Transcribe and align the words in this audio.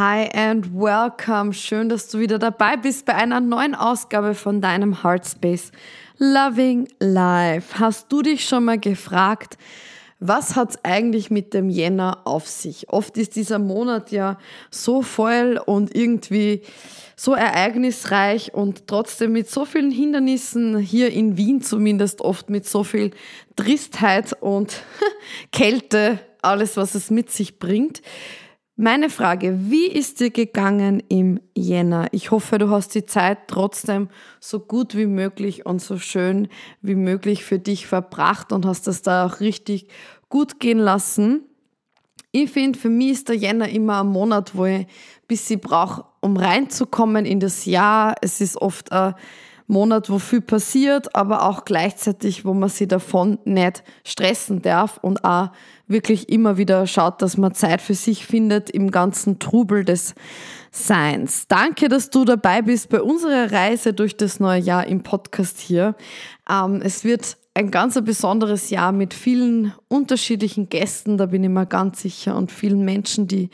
Hi 0.00 0.30
and 0.32 0.72
welcome. 0.72 1.52
Schön, 1.52 1.90
dass 1.90 2.08
du 2.08 2.20
wieder 2.20 2.38
dabei 2.38 2.78
bist 2.78 3.04
bei 3.04 3.14
einer 3.14 3.38
neuen 3.38 3.74
Ausgabe 3.74 4.34
von 4.34 4.62
deinem 4.62 5.02
Heartspace 5.02 5.72
Loving 6.16 6.88
Life. 7.00 7.78
Hast 7.78 8.10
du 8.10 8.22
dich 8.22 8.48
schon 8.48 8.64
mal 8.64 8.78
gefragt, 8.78 9.58
was 10.18 10.56
hat 10.56 10.70
es 10.70 10.84
eigentlich 10.86 11.30
mit 11.30 11.52
dem 11.52 11.68
Jänner 11.68 12.22
auf 12.24 12.48
sich? 12.48 12.88
Oft 12.88 13.18
ist 13.18 13.36
dieser 13.36 13.58
Monat 13.58 14.10
ja 14.10 14.38
so 14.70 15.02
voll 15.02 15.60
und 15.62 15.94
irgendwie 15.94 16.62
so 17.14 17.34
ereignisreich 17.34 18.54
und 18.54 18.86
trotzdem 18.86 19.32
mit 19.32 19.50
so 19.50 19.66
vielen 19.66 19.90
Hindernissen, 19.90 20.78
hier 20.78 21.12
in 21.12 21.36
Wien 21.36 21.60
zumindest 21.60 22.22
oft 22.22 22.48
mit 22.48 22.66
so 22.66 22.84
viel 22.84 23.10
Tristheit 23.54 24.32
und 24.40 24.80
Kälte, 25.52 26.20
alles 26.40 26.78
was 26.78 26.94
es 26.94 27.10
mit 27.10 27.30
sich 27.30 27.58
bringt. 27.58 28.00
Meine 28.82 29.10
Frage, 29.10 29.58
wie 29.64 29.88
ist 29.88 30.20
dir 30.20 30.30
gegangen 30.30 31.02
im 31.10 31.38
Jänner? 31.54 32.06
Ich 32.12 32.30
hoffe, 32.30 32.56
du 32.56 32.70
hast 32.70 32.94
die 32.94 33.04
Zeit 33.04 33.40
trotzdem 33.46 34.08
so 34.40 34.58
gut 34.58 34.96
wie 34.96 35.04
möglich 35.04 35.66
und 35.66 35.82
so 35.82 35.98
schön 35.98 36.48
wie 36.80 36.94
möglich 36.94 37.44
für 37.44 37.58
dich 37.58 37.86
verbracht 37.86 38.52
und 38.52 38.64
hast 38.64 38.86
das 38.86 39.02
da 39.02 39.26
auch 39.26 39.40
richtig 39.40 39.88
gut 40.30 40.60
gehen 40.60 40.78
lassen. 40.78 41.42
Ich 42.32 42.50
finde, 42.50 42.78
für 42.78 42.88
mich 42.88 43.10
ist 43.10 43.28
der 43.28 43.36
Jänner 43.36 43.68
immer 43.68 44.00
ein 44.00 44.06
Monat, 44.06 44.56
wo 44.56 44.64
ich 44.64 44.78
ein 44.78 44.86
bisschen 45.28 45.60
brauche, 45.60 46.06
um 46.20 46.38
reinzukommen 46.38 47.26
in 47.26 47.38
das 47.38 47.66
Jahr. 47.66 48.14
Es 48.22 48.40
ist 48.40 48.56
oft 48.56 48.92
ein 48.92 49.14
Monat, 49.70 50.10
wo 50.10 50.18
viel 50.18 50.40
passiert, 50.40 51.14
aber 51.14 51.44
auch 51.48 51.64
gleichzeitig, 51.64 52.44
wo 52.44 52.52
man 52.52 52.68
sich 52.68 52.88
davon 52.88 53.38
nicht 53.44 53.82
stressen 54.04 54.60
darf 54.62 54.98
und 54.98 55.24
auch 55.24 55.50
wirklich 55.86 56.28
immer 56.28 56.56
wieder 56.56 56.86
schaut, 56.86 57.22
dass 57.22 57.36
man 57.36 57.54
Zeit 57.54 57.80
für 57.80 57.94
sich 57.94 58.26
findet 58.26 58.70
im 58.70 58.90
ganzen 58.90 59.38
Trubel 59.38 59.84
des 59.84 60.14
Seins. 60.70 61.46
Danke, 61.48 61.88
dass 61.88 62.10
du 62.10 62.24
dabei 62.24 62.62
bist 62.62 62.90
bei 62.90 63.00
unserer 63.00 63.50
Reise 63.50 63.92
durch 63.92 64.16
das 64.16 64.38
neue 64.38 64.60
Jahr 64.60 64.86
im 64.86 65.02
Podcast 65.02 65.58
hier. 65.58 65.96
Ähm, 66.48 66.80
es 66.82 67.02
wird 67.04 67.36
ein 67.54 67.70
ganz 67.70 68.00
besonderes 68.04 68.70
Jahr 68.70 68.92
mit 68.92 69.12
vielen 69.12 69.74
unterschiedlichen 69.88 70.68
Gästen, 70.68 71.18
da 71.18 71.26
bin 71.26 71.42
ich 71.42 71.50
mir 71.50 71.66
ganz 71.66 72.02
sicher, 72.02 72.36
und 72.36 72.52
vielen 72.52 72.84
Menschen, 72.84 73.26
die 73.26 73.50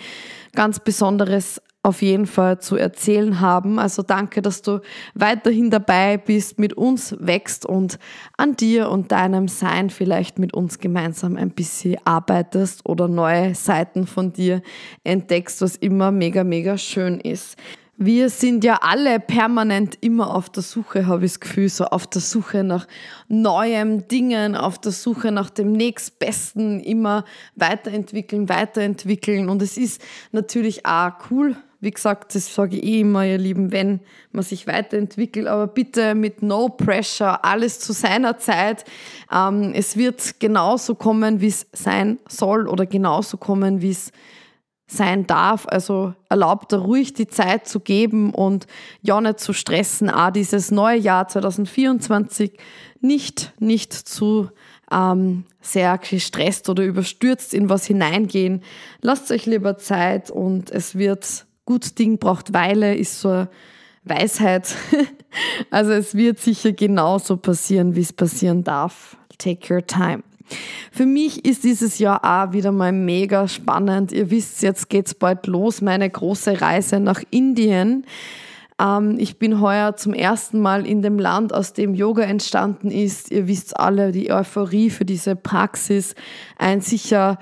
ganz 0.55 0.81
Besonderes 0.81 1.62
auf 1.87 2.03
jeden 2.03 2.27
Fall 2.27 2.59
zu 2.59 2.75
erzählen 2.75 3.41
haben. 3.41 3.79
Also 3.79 4.03
danke, 4.03 4.42
dass 4.42 4.61
du 4.61 4.81
weiterhin 5.15 5.70
dabei 5.70 6.17
bist, 6.19 6.59
mit 6.59 6.73
uns 6.73 7.15
wächst 7.20 7.65
und 7.65 8.01
an 8.37 8.56
dir 8.56 8.91
und 8.91 9.12
deinem 9.12 9.47
Sein 9.47 9.91
vielleicht 9.91 10.41
mit 10.41 10.53
uns 10.53 10.81
gemeinsam 10.81 11.37
ein 11.37 11.51
bisschen 11.51 11.97
arbeitest 12.05 12.84
oder 12.87 13.06
neue 13.06 13.55
Seiten 13.55 14.09
von 14.09 14.33
dir 14.33 14.62
entdeckst, 15.05 15.62
was 15.62 15.77
immer 15.77 16.11
mega, 16.11 16.43
mega 16.43 16.77
schön 16.77 17.20
ist. 17.20 17.56
Wir 17.99 18.29
sind 18.29 18.63
ja 18.63 18.81
alle 18.83 19.19
permanent 19.19 19.97
immer 20.03 20.35
auf 20.35 20.51
der 20.51 20.63
Suche, 20.63 21.07
habe 21.07 21.25
ich 21.25 21.33
das 21.33 21.41
Gefühl, 21.41 21.71
so 21.71 21.87
auf 21.87 22.07
der 22.07 22.21
Suche 22.21 22.63
nach 22.63 22.87
neuen 23.29 24.07
Dingen, 24.07 24.55
auf 24.55 24.79
der 24.79 24.93
Suche 24.93 25.33
nach 25.33 25.49
dem 25.49 25.73
nächstbesten, 25.73 26.81
immer 26.81 27.25
weiterentwickeln, 27.55 28.51
weiterentwickeln. 28.51 29.49
Und 29.49 29.62
es 29.62 29.79
ist 29.79 30.03
natürlich 30.31 30.85
auch 30.85 31.12
cool, 31.31 31.56
wie 31.81 31.91
gesagt, 31.91 32.35
das 32.35 32.55
sage 32.55 32.77
ich 32.77 32.85
eh 32.85 33.01
immer, 33.01 33.25
ihr 33.25 33.39
Lieben, 33.39 33.73
wenn 33.73 34.01
man 34.31 34.45
sich 34.45 34.67
weiterentwickelt, 34.67 35.47
aber 35.47 35.67
bitte 35.67 36.15
mit 36.15 36.43
no 36.43 36.69
pressure, 36.69 37.47
alles 37.47 37.81
zu 37.81 37.95
seiner 37.95 38.37
Zeit. 38.37 38.85
Ähm, 39.33 39.73
es 39.75 39.97
wird 39.97 40.39
genauso 40.39 40.97
kommen, 40.97 41.41
wie 41.41 41.49
es 41.49 41.67
sein 41.73 42.19
soll 42.29 42.69
oder 42.69 42.85
genauso 42.85 43.39
kommen, 43.39 43.81
wie 43.81 43.91
es 43.91 44.12
sein 44.87 45.27
darf. 45.27 45.67
Also 45.69 46.15
erlaubt 46.29 46.73
da 46.73 46.79
ruhig 46.79 47.15
die 47.15 47.27
Zeit 47.27 47.67
zu 47.67 47.81
geben 47.81 48.33
und 48.33 48.67
ja 49.03 49.21
nicht 49.21 49.41
zu 49.41 49.53
stressen, 49.53 50.11
auch 50.11 50.31
dieses 50.31 50.71
neue 50.71 50.99
Jahr 50.99 51.29
2024 51.29 52.53
nicht, 53.01 53.53
nicht 53.59 53.93
zu 53.93 54.51
ähm, 54.91 55.45
sehr 55.61 55.99
gestresst 55.99 56.69
oder 56.69 56.85
überstürzt 56.85 57.55
in 57.55 57.69
was 57.69 57.87
hineingehen. 57.87 58.63
Lasst 59.01 59.31
euch 59.31 59.47
lieber 59.47 59.79
Zeit 59.79 60.31
und 60.31 60.71
es 60.71 60.95
wird 60.97 61.47
gut 61.65 61.99
Ding 61.99 62.19
braucht 62.19 62.53
Weile, 62.53 62.95
ist 62.95 63.21
so 63.21 63.47
Weisheit. 64.05 64.75
also 65.71 65.93
es 65.93 66.15
wird 66.15 66.39
sicher 66.39 66.73
genauso 66.73 67.37
passieren, 67.37 67.97
wie 67.97 68.01
es 68.01 68.13
passieren 68.13 68.63
darf. 68.63 69.17
Take 69.39 69.75
your 69.75 69.85
time. 69.85 70.23
Für 70.93 71.07
mich 71.07 71.45
ist 71.45 71.65
dieses 71.65 71.99
Jahr 71.99 72.25
auch 72.25 72.53
wieder 72.53 72.73
mal 72.73 72.93
mega 72.93 73.49
spannend. 73.49 74.12
Ihr 74.12 74.31
wisst, 74.31 74.62
jetzt 74.62 74.89
geht's 74.89 75.15
bald 75.15 75.47
los, 75.47 75.83
meine 75.83 76.09
große 76.09 76.61
Reise 76.61 77.01
nach 77.01 77.23
Indien. 77.31 78.07
Ähm, 78.81 79.17
ich 79.19 79.39
bin 79.39 79.61
heuer 79.61 79.97
zum 79.97 80.15
ersten 80.15 80.61
Mal 80.61 80.87
in 80.87 81.03
dem 81.03 81.19
Land, 81.19 81.53
aus 81.55 81.73
dem 81.73 81.95
Yoga 81.95 82.23
entstanden 82.23 82.91
ist. 82.91 83.31
Ihr 83.31 83.49
wisst 83.49 83.79
alle, 83.79 84.12
die 84.12 84.31
Euphorie 84.31 84.91
für 84.91 85.05
diese 85.05 85.37
Praxis. 85.37 86.15
Ein 86.59 86.81
sicher 86.81 87.39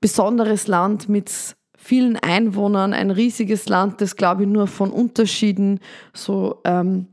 besonderes 0.00 0.66
Land 0.66 1.08
mit 1.08 1.30
vielen 1.76 2.16
Einwohnern, 2.16 2.94
ein 2.94 3.10
riesiges 3.10 3.68
Land, 3.68 4.00
das 4.00 4.16
glaube 4.16 4.44
ich 4.44 4.48
nur 4.48 4.66
von 4.66 4.90
Unterschieden 4.90 5.80
so 6.14 6.60
ähm, 6.64 7.08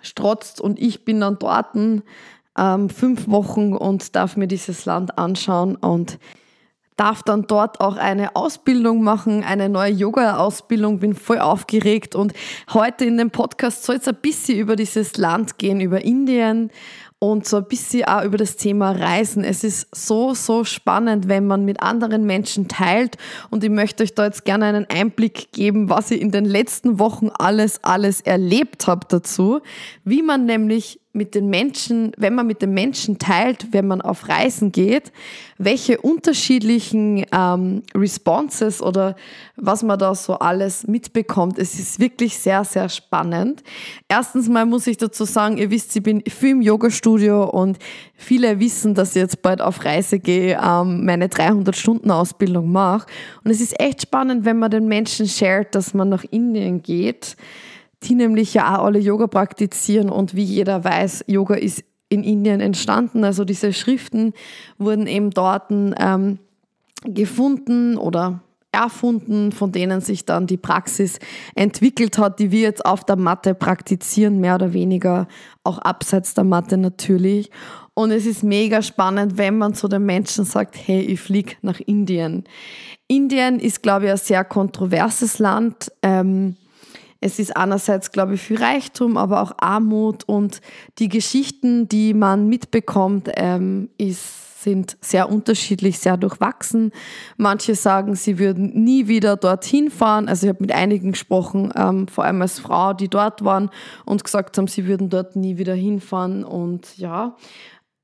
strotzt. 0.00 0.60
Und 0.60 0.78
ich 0.78 1.04
bin 1.04 1.20
dann 1.20 1.38
dort 1.38 1.74
ähm, 2.60 2.90
fünf 2.90 3.28
Wochen 3.28 3.74
und 3.74 4.14
darf 4.14 4.36
mir 4.36 4.46
dieses 4.46 4.84
Land 4.84 5.18
anschauen 5.18 5.76
und 5.76 6.18
darf 6.96 7.22
dann 7.22 7.46
dort 7.46 7.80
auch 7.80 7.96
eine 7.96 8.36
Ausbildung 8.36 9.02
machen, 9.02 9.42
eine 9.42 9.70
neue 9.70 9.90
Yoga-Ausbildung, 9.90 10.98
bin 10.98 11.14
voll 11.14 11.38
aufgeregt 11.38 12.14
und 12.14 12.34
heute 12.74 13.06
in 13.06 13.16
dem 13.16 13.30
Podcast 13.30 13.84
soll 13.84 13.96
es 13.96 14.06
ein 14.06 14.16
bisschen 14.20 14.58
über 14.58 14.76
dieses 14.76 15.16
Land 15.16 15.56
gehen, 15.56 15.80
über 15.80 16.04
Indien 16.04 16.70
und 17.18 17.46
so 17.46 17.56
ein 17.56 17.64
bisschen 17.68 18.04
auch 18.04 18.22
über 18.24 18.36
das 18.36 18.56
Thema 18.56 18.92
Reisen. 18.92 19.44
Es 19.44 19.64
ist 19.64 19.88
so, 19.94 20.34
so 20.34 20.64
spannend, 20.64 21.28
wenn 21.28 21.46
man 21.46 21.64
mit 21.64 21.82
anderen 21.82 22.24
Menschen 22.26 22.68
teilt 22.68 23.16
und 23.50 23.64
ich 23.64 23.70
möchte 23.70 24.02
euch 24.02 24.14
da 24.14 24.26
jetzt 24.26 24.44
gerne 24.44 24.66
einen 24.66 24.86
Einblick 24.90 25.52
geben, 25.52 25.88
was 25.88 26.10
ich 26.10 26.20
in 26.20 26.32
den 26.32 26.44
letzten 26.44 26.98
Wochen 26.98 27.30
alles, 27.38 27.82
alles 27.82 28.20
erlebt 28.20 28.86
habe 28.86 29.06
dazu, 29.08 29.60
wie 30.04 30.20
man 30.20 30.44
nämlich 30.44 31.00
mit 31.12 31.34
den 31.34 31.48
Menschen, 31.50 32.12
wenn 32.18 32.36
man 32.36 32.46
mit 32.46 32.62
den 32.62 32.72
Menschen 32.72 33.18
teilt, 33.18 33.72
wenn 33.72 33.88
man 33.88 34.00
auf 34.00 34.28
Reisen 34.28 34.70
geht, 34.70 35.10
welche 35.58 36.00
unterschiedlichen 36.00 37.26
ähm, 37.32 37.82
Responses 37.96 38.80
oder 38.80 39.16
was 39.56 39.82
man 39.82 39.98
da 39.98 40.14
so 40.14 40.34
alles 40.34 40.86
mitbekommt. 40.86 41.58
Es 41.58 41.80
ist 41.80 41.98
wirklich 41.98 42.38
sehr, 42.38 42.62
sehr 42.64 42.88
spannend. 42.88 43.64
Erstens 44.08 44.48
mal 44.48 44.66
muss 44.66 44.86
ich 44.86 44.98
dazu 44.98 45.24
sagen, 45.24 45.58
ihr 45.58 45.70
wisst, 45.70 45.96
ich 45.96 46.02
bin 46.02 46.22
viel 46.28 46.50
im 46.50 46.62
Yoga-Studio 46.62 47.44
und 47.44 47.78
viele 48.14 48.60
wissen, 48.60 48.94
dass 48.94 49.16
ich 49.16 49.22
jetzt 49.22 49.42
bald 49.42 49.60
auf 49.60 49.84
Reise 49.84 50.20
gehe, 50.20 50.60
ähm, 50.62 51.04
meine 51.04 51.26
300-Stunden-Ausbildung 51.26 52.70
mache. 52.70 53.06
Und 53.42 53.50
es 53.50 53.60
ist 53.60 53.80
echt 53.80 54.02
spannend, 54.02 54.44
wenn 54.44 54.60
man 54.60 54.70
den 54.70 54.86
Menschen 54.86 55.26
shared, 55.26 55.74
dass 55.74 55.92
man 55.92 56.08
nach 56.08 56.24
Indien 56.30 56.82
geht 56.82 57.36
die 58.02 58.14
nämlich 58.14 58.54
ja 58.54 58.78
auch 58.78 58.84
alle 58.84 58.98
Yoga 58.98 59.26
praktizieren 59.26 60.08
und 60.10 60.34
wie 60.34 60.42
jeder 60.42 60.84
weiß, 60.84 61.24
Yoga 61.26 61.54
ist 61.54 61.84
in 62.08 62.24
Indien 62.24 62.60
entstanden. 62.60 63.24
Also 63.24 63.44
diese 63.44 63.72
Schriften 63.72 64.32
wurden 64.78 65.06
eben 65.06 65.30
dort 65.30 65.70
ähm, 65.70 66.38
gefunden 67.04 67.96
oder 67.96 68.40
erfunden, 68.72 69.52
von 69.52 69.72
denen 69.72 70.00
sich 70.00 70.24
dann 70.24 70.46
die 70.46 70.56
Praxis 70.56 71.18
entwickelt 71.54 72.18
hat, 72.18 72.38
die 72.38 72.50
wir 72.50 72.60
jetzt 72.60 72.84
auf 72.84 73.04
der 73.04 73.16
Matte 73.16 73.54
praktizieren, 73.54 74.40
mehr 74.40 74.56
oder 74.56 74.72
weniger, 74.72 75.26
auch 75.64 75.78
abseits 75.78 76.34
der 76.34 76.44
Matte 76.44 76.76
natürlich. 76.76 77.50
Und 77.94 78.12
es 78.12 78.26
ist 78.26 78.44
mega 78.44 78.82
spannend, 78.82 79.38
wenn 79.38 79.58
man 79.58 79.74
zu 79.74 79.88
den 79.88 80.06
Menschen 80.06 80.44
sagt, 80.44 80.76
hey, 80.76 81.00
ich 81.00 81.20
fliege 81.20 81.56
nach 81.62 81.80
Indien. 81.80 82.44
Indien 83.08 83.58
ist, 83.58 83.82
glaube 83.82 84.06
ich, 84.06 84.12
ein 84.12 84.16
sehr 84.16 84.44
kontroverses 84.44 85.40
Land. 85.40 85.90
Ähm, 86.02 86.56
es 87.20 87.38
ist 87.38 87.56
einerseits, 87.56 88.12
glaube 88.12 88.34
ich, 88.34 88.40
viel 88.40 88.58
Reichtum, 88.58 89.16
aber 89.16 89.42
auch 89.42 89.52
Armut 89.58 90.24
und 90.24 90.60
die 90.98 91.08
Geschichten, 91.08 91.88
die 91.88 92.14
man 92.14 92.48
mitbekommt, 92.48 93.30
ähm, 93.36 93.90
ist 93.98 94.50
sind 94.62 94.96
sehr 95.00 95.30
unterschiedlich, 95.30 95.98
sehr 95.98 96.16
durchwachsen. 96.16 96.92
Manche 97.36 97.74
sagen, 97.74 98.14
sie 98.14 98.38
würden 98.38 98.84
nie 98.84 99.08
wieder 99.08 99.36
dorthin 99.36 99.90
fahren. 99.90 100.28
Also 100.28 100.46
ich 100.46 100.48
habe 100.50 100.62
mit 100.62 100.72
einigen 100.72 101.12
gesprochen, 101.12 101.72
ähm, 101.74 102.08
vor 102.08 102.24
allem 102.24 102.42
als 102.42 102.58
Frau, 102.58 102.92
die 102.92 103.08
dort 103.08 103.42
waren 103.44 103.70
und 104.04 104.22
gesagt 104.22 104.58
haben, 104.58 104.66
sie 104.66 104.86
würden 104.86 105.08
dort 105.08 105.34
nie 105.34 105.56
wieder 105.56 105.74
hinfahren. 105.74 106.44
Und 106.44 106.98
ja, 106.98 107.36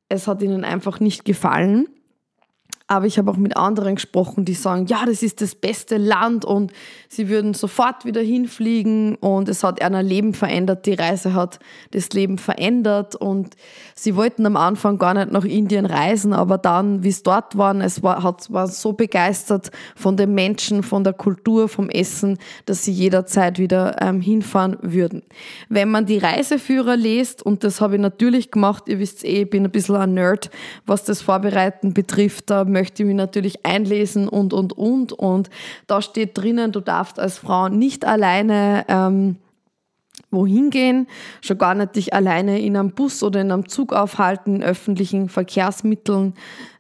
es 0.09 0.27
hat 0.27 0.43
ihnen 0.43 0.65
einfach 0.65 0.99
nicht 1.01 1.25
gefallen. 1.25 1.89
Aber 2.89 3.07
ich 3.07 3.19
habe 3.19 3.33
auch 3.33 3.37
mit 3.37 3.57
anderen 3.57 3.97
gesprochen, 3.97 4.45
die 4.45 4.55
sagen, 4.55 4.87
ja, 4.87 5.05
das 5.07 5.25
ist 5.25 5.41
das 5.41 5.57
beste 5.57 5.97
Land 5.97 6.45
und 6.45 6.73
sie 7.09 7.29
würden 7.29 7.53
sofort 7.53 8.05
wieder 8.05 8.21
hinfliegen 8.21 9.17
und 9.17 9.49
es 9.49 9.65
hat 9.65 9.81
ihr 9.81 10.03
Leben 10.03 10.35
verändert. 10.35 10.87
Die 10.87 10.95
Reise 10.95 11.35
hat 11.35 11.59
das 11.91 12.11
Leben 12.11 12.39
verändert 12.39 13.17
und 13.17 13.57
sie 13.97 14.15
wollten 14.15 14.47
am 14.47 14.57
Anfang 14.57 14.99
gar 14.99 15.15
nicht 15.15 15.33
nach 15.33 15.45
Indien 15.45 15.85
reisen, 15.85 16.33
aber 16.33 16.59
dann, 16.59 17.03
wie 17.03 17.09
es 17.09 17.25
dort 17.25 17.59
waren, 17.59 17.81
es 17.81 18.05
war, 18.05 18.23
hat, 18.23 18.53
war 18.53 18.69
so 18.69 18.93
begeistert 18.93 19.73
von 19.97 20.17
den 20.17 20.35
Menschen, 20.35 20.85
von 20.85 21.03
der 21.03 21.13
Kultur, 21.13 21.69
vom 21.69 21.89
Essen, 21.89 22.39
dass 22.67 22.85
sie 22.85 22.93
jederzeit 22.93 23.59
wieder 23.59 24.01
ähm, 24.01 24.21
hinfahren 24.21 24.77
würden. 24.83 25.23
Wenn 25.69 25.91
man 25.91 26.07
die 26.07 26.19
Reiseführer 26.19 26.97
liest, 26.97 27.43
und 27.43 27.65
das 27.65 27.81
habe 27.81 27.97
ich 27.97 28.01
natürlich 28.01 28.53
gemacht, 28.53 28.85
ihr 28.87 29.01
wisst 29.01 29.25
eh, 29.25 29.43
ich 29.43 29.51
bin 29.51 29.65
ein 29.65 29.73
bisschen 29.73 29.97
ein 29.97 30.15
Nerd, 30.15 30.51
was 30.87 31.03
das 31.03 31.21
Vorbereiten 31.23 31.93
betrifft, 31.93 32.51
da 32.51 32.76
möchte 32.77 33.03
ich 33.03 33.07
mich 33.07 33.17
natürlich 33.17 33.65
einlesen 33.65 34.29
und, 34.29 34.53
und, 34.53 34.75
und. 34.75 35.15
Und 35.15 35.49
da 35.87 36.03
steht 36.03 36.37
drinnen, 36.37 36.73
du 36.73 36.81
darfst 36.81 37.19
als 37.19 37.39
Frau 37.39 37.69
nicht 37.69 38.05
alleine 38.05 38.85
ähm, 38.89 39.37
wohin 40.31 40.69
gehen, 40.69 41.07
schon 41.41 41.57
gar 41.57 41.75
nicht 41.75 41.97
dich 41.97 42.13
alleine 42.13 42.61
in 42.61 42.77
einem 42.77 42.91
Bus 42.91 43.23
oder 43.23 43.41
in 43.41 43.51
einem 43.51 43.67
Zug 43.67 43.95
aufhalten, 43.95 44.57
in 44.57 44.63
öffentlichen 44.63 45.31
Verkehrsmitteln 45.31 46.35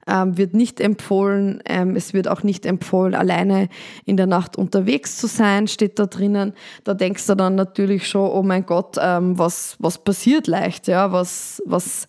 ähm, 0.06 0.36
wird 0.36 0.52
nicht 0.52 0.80
empfohlen. 0.80 1.62
Ähm, 1.64 1.96
es 1.96 2.12
wird 2.12 2.28
auch 2.28 2.42
nicht 2.42 2.66
empfohlen, 2.66 3.14
alleine 3.14 3.70
in 4.04 4.18
der 4.18 4.26
Nacht 4.26 4.58
unterwegs 4.58 5.16
zu 5.16 5.28
sein, 5.28 5.66
steht 5.66 5.98
da 5.98 6.04
drinnen. 6.04 6.52
Da 6.84 6.92
denkst 6.92 7.26
du 7.26 7.34
dann 7.34 7.54
natürlich 7.54 8.06
schon, 8.06 8.30
oh 8.30 8.42
mein 8.42 8.66
Gott, 8.66 8.96
ähm, 9.00 9.38
was, 9.38 9.76
was 9.78 9.96
passiert 9.96 10.46
leicht, 10.46 10.88
ja, 10.88 11.10
was, 11.12 11.62
was 11.64 12.06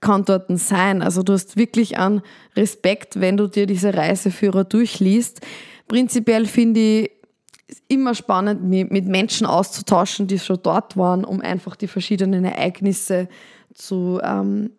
kann 0.00 0.24
dort 0.24 0.46
sein. 0.58 1.02
Also 1.02 1.22
du 1.22 1.32
hast 1.32 1.56
wirklich 1.56 1.98
an 1.98 2.22
Respekt, 2.56 3.20
wenn 3.20 3.36
du 3.36 3.48
dir 3.48 3.66
diese 3.66 3.94
Reiseführer 3.94 4.64
durchliest. 4.64 5.40
Prinzipiell 5.88 6.46
finde 6.46 6.80
ich 6.80 7.10
es 7.66 7.82
immer 7.88 8.14
spannend, 8.14 8.62
mit 8.64 9.06
Menschen 9.06 9.46
auszutauschen, 9.46 10.26
die 10.26 10.38
schon 10.38 10.60
dort 10.62 10.96
waren, 10.96 11.24
um 11.24 11.40
einfach 11.40 11.76
die 11.76 11.88
verschiedenen 11.88 12.44
Ereignisse 12.44 13.28
zu 13.74 14.20
ähm, 14.22 14.70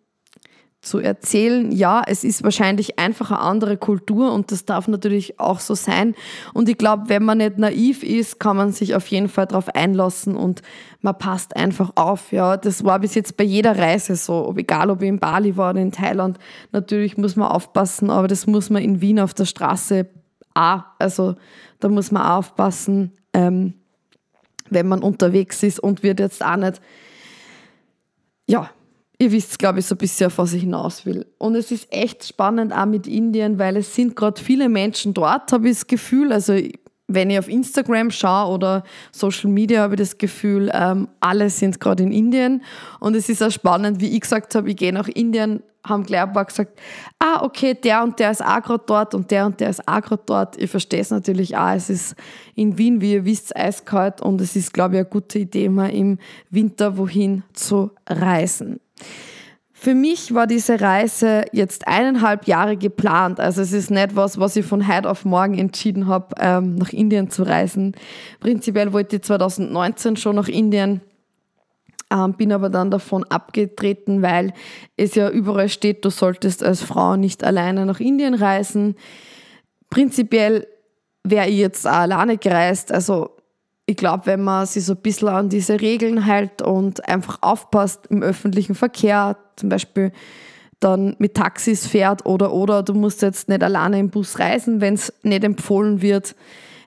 zu 0.82 0.98
erzählen, 0.98 1.70
ja, 1.72 2.02
es 2.06 2.24
ist 2.24 2.42
wahrscheinlich 2.42 2.98
einfach 2.98 3.30
eine 3.30 3.40
andere 3.40 3.76
Kultur 3.76 4.32
und 4.32 4.50
das 4.50 4.64
darf 4.64 4.88
natürlich 4.88 5.38
auch 5.38 5.60
so 5.60 5.74
sein. 5.74 6.14
Und 6.54 6.70
ich 6.70 6.78
glaube, 6.78 7.08
wenn 7.08 7.22
man 7.22 7.38
nicht 7.38 7.58
naiv 7.58 8.02
ist, 8.02 8.40
kann 8.40 8.56
man 8.56 8.72
sich 8.72 8.94
auf 8.94 9.06
jeden 9.08 9.28
Fall 9.28 9.46
darauf 9.46 9.68
einlassen 9.74 10.36
und 10.36 10.62
man 11.02 11.18
passt 11.18 11.54
einfach 11.54 11.92
auf. 11.96 12.32
Ja, 12.32 12.56
das 12.56 12.82
war 12.82 12.98
bis 12.98 13.14
jetzt 13.14 13.36
bei 13.36 13.44
jeder 13.44 13.76
Reise 13.78 14.16
so, 14.16 14.54
egal 14.56 14.88
ob 14.88 15.02
ich 15.02 15.08
in 15.08 15.18
Bali 15.18 15.56
war 15.56 15.70
oder 15.70 15.80
in 15.80 15.92
Thailand. 15.92 16.38
Natürlich 16.72 17.18
muss 17.18 17.36
man 17.36 17.48
aufpassen, 17.48 18.08
aber 18.08 18.26
das 18.26 18.46
muss 18.46 18.70
man 18.70 18.82
in 18.82 19.02
Wien 19.02 19.20
auf 19.20 19.34
der 19.34 19.44
Straße 19.44 20.06
auch. 20.54 20.82
Also 20.98 21.34
da 21.80 21.90
muss 21.90 22.10
man 22.10 22.22
auch 22.22 22.38
aufpassen, 22.38 23.12
ähm, 23.34 23.74
wenn 24.70 24.88
man 24.88 25.02
unterwegs 25.02 25.62
ist 25.62 25.78
und 25.78 26.02
wird 26.02 26.20
jetzt 26.20 26.42
auch 26.42 26.56
nicht, 26.56 26.80
ja, 28.46 28.70
ihr 29.20 29.30
wisst, 29.32 29.58
glaube 29.58 29.80
ich, 29.80 29.86
so 29.86 29.94
ein 29.94 29.98
bisschen, 29.98 30.28
auf 30.28 30.38
was 30.38 30.54
ich 30.54 30.62
hinaus 30.62 31.04
will. 31.04 31.26
Und 31.38 31.54
es 31.54 31.70
ist 31.70 31.92
echt 31.92 32.26
spannend 32.26 32.72
auch 32.72 32.86
mit 32.86 33.06
Indien, 33.06 33.58
weil 33.58 33.76
es 33.76 33.94
sind 33.94 34.16
gerade 34.16 34.40
viele 34.40 34.68
Menschen 34.68 35.12
dort, 35.12 35.52
habe 35.52 35.68
ich 35.68 35.76
das 35.76 35.86
Gefühl. 35.86 36.32
Also 36.32 36.58
wenn 37.06 37.28
ich 37.28 37.38
auf 37.38 37.48
Instagram 37.48 38.10
schaue 38.10 38.54
oder 38.54 38.82
Social 39.12 39.50
Media, 39.50 39.82
habe 39.82 39.94
ich 39.94 40.00
das 40.00 40.16
Gefühl, 40.16 40.70
ähm, 40.72 41.08
alle 41.20 41.50
sind 41.50 41.80
gerade 41.80 42.02
in 42.02 42.12
Indien. 42.12 42.62
Und 42.98 43.14
es 43.14 43.28
ist 43.28 43.42
auch 43.42 43.50
spannend, 43.50 44.00
wie 44.00 44.08
ich 44.08 44.22
gesagt 44.22 44.54
habe, 44.54 44.70
ich 44.70 44.76
gehe 44.76 44.92
nach 44.92 45.08
Indien, 45.08 45.62
haben 45.84 46.04
gleich 46.04 46.22
ein 46.22 46.32
paar 46.32 46.44
gesagt, 46.44 46.78
ah, 47.18 47.42
okay, 47.42 47.74
der 47.74 48.02
und 48.02 48.18
der 48.18 48.30
ist 48.30 48.44
auch 48.44 48.62
gerade 48.62 48.84
dort 48.86 49.14
und 49.14 49.30
der 49.30 49.46
und 49.46 49.60
der 49.60 49.70
ist 49.70 49.86
auch 49.88 50.00
gerade 50.00 50.22
dort. 50.26 50.56
Ich 50.58 50.70
verstehe 50.70 51.00
es 51.00 51.10
natürlich 51.10 51.56
auch. 51.56 51.74
Es 51.74 51.88
ist 51.90 52.14
in 52.54 52.76
Wien, 52.76 53.00
wie 53.00 53.14
ihr 53.14 53.24
wisst, 53.24 53.56
eiskalt 53.56 54.20
und 54.20 54.40
es 54.40 54.56
ist, 54.56 54.74
glaube 54.74 54.94
ich, 54.94 55.00
eine 55.00 55.08
gute 55.08 55.38
Idee, 55.38 55.68
mal 55.68 55.90
im 55.90 56.18
Winter 56.50 56.96
wohin 56.96 57.42
zu 57.54 57.90
reisen. 58.06 58.80
Für 59.82 59.94
mich 59.94 60.34
war 60.34 60.46
diese 60.46 60.78
Reise 60.78 61.46
jetzt 61.52 61.88
eineinhalb 61.88 62.46
Jahre 62.46 62.76
geplant. 62.76 63.40
Also 63.40 63.62
es 63.62 63.72
ist 63.72 63.90
nicht 63.90 64.14
was, 64.14 64.38
was 64.38 64.54
ich 64.56 64.66
von 64.66 64.86
heute 64.86 65.08
auf 65.08 65.24
morgen 65.24 65.56
entschieden 65.56 66.06
habe, 66.06 66.34
ähm, 66.38 66.74
nach 66.74 66.92
Indien 66.92 67.30
zu 67.30 67.44
reisen. 67.44 67.96
Prinzipiell 68.40 68.92
wollte 68.92 69.16
ich 69.16 69.22
2019 69.22 70.18
schon 70.18 70.36
nach 70.36 70.48
Indien, 70.48 71.00
ähm, 72.12 72.34
bin 72.34 72.52
aber 72.52 72.70
dann 72.70 72.90
davon 72.90 73.24
abgetreten, 73.24 74.22
weil 74.22 74.52
es 74.96 75.14
ja 75.14 75.30
überall 75.30 75.68
steht, 75.68 76.04
du 76.04 76.10
solltest 76.10 76.62
als 76.62 76.82
Frau 76.82 77.16
nicht 77.16 77.44
alleine 77.44 77.86
nach 77.86 78.00
Indien 78.00 78.34
reisen. 78.34 78.96
Prinzipiell 79.88 80.66
wäre 81.24 81.48
ich 81.48 81.58
jetzt 81.58 81.86
auch 81.86 81.92
alleine 81.92 82.38
gereist. 82.38 82.92
Also 82.92 83.36
ich 83.86 83.96
glaube, 83.96 84.26
wenn 84.26 84.42
man 84.42 84.66
sich 84.66 84.84
so 84.84 84.92
ein 84.92 85.02
bisschen 85.02 85.28
an 85.28 85.48
diese 85.48 85.80
Regeln 85.80 86.24
hält 86.24 86.62
und 86.62 87.06
einfach 87.08 87.38
aufpasst 87.40 88.06
im 88.08 88.22
öffentlichen 88.22 88.74
Verkehr, 88.74 89.36
zum 89.56 89.68
Beispiel 89.68 90.12
dann 90.78 91.14
mit 91.18 91.34
Taxis 91.34 91.86
fährt 91.86 92.24
oder 92.24 92.52
oder 92.52 92.82
du 92.82 92.94
musst 92.94 93.20
jetzt 93.20 93.48
nicht 93.48 93.62
alleine 93.62 93.98
im 93.98 94.08
Bus 94.08 94.38
reisen, 94.38 94.80
wenn 94.80 94.94
es 94.94 95.12
nicht 95.22 95.44
empfohlen 95.44 96.00
wird, 96.02 96.34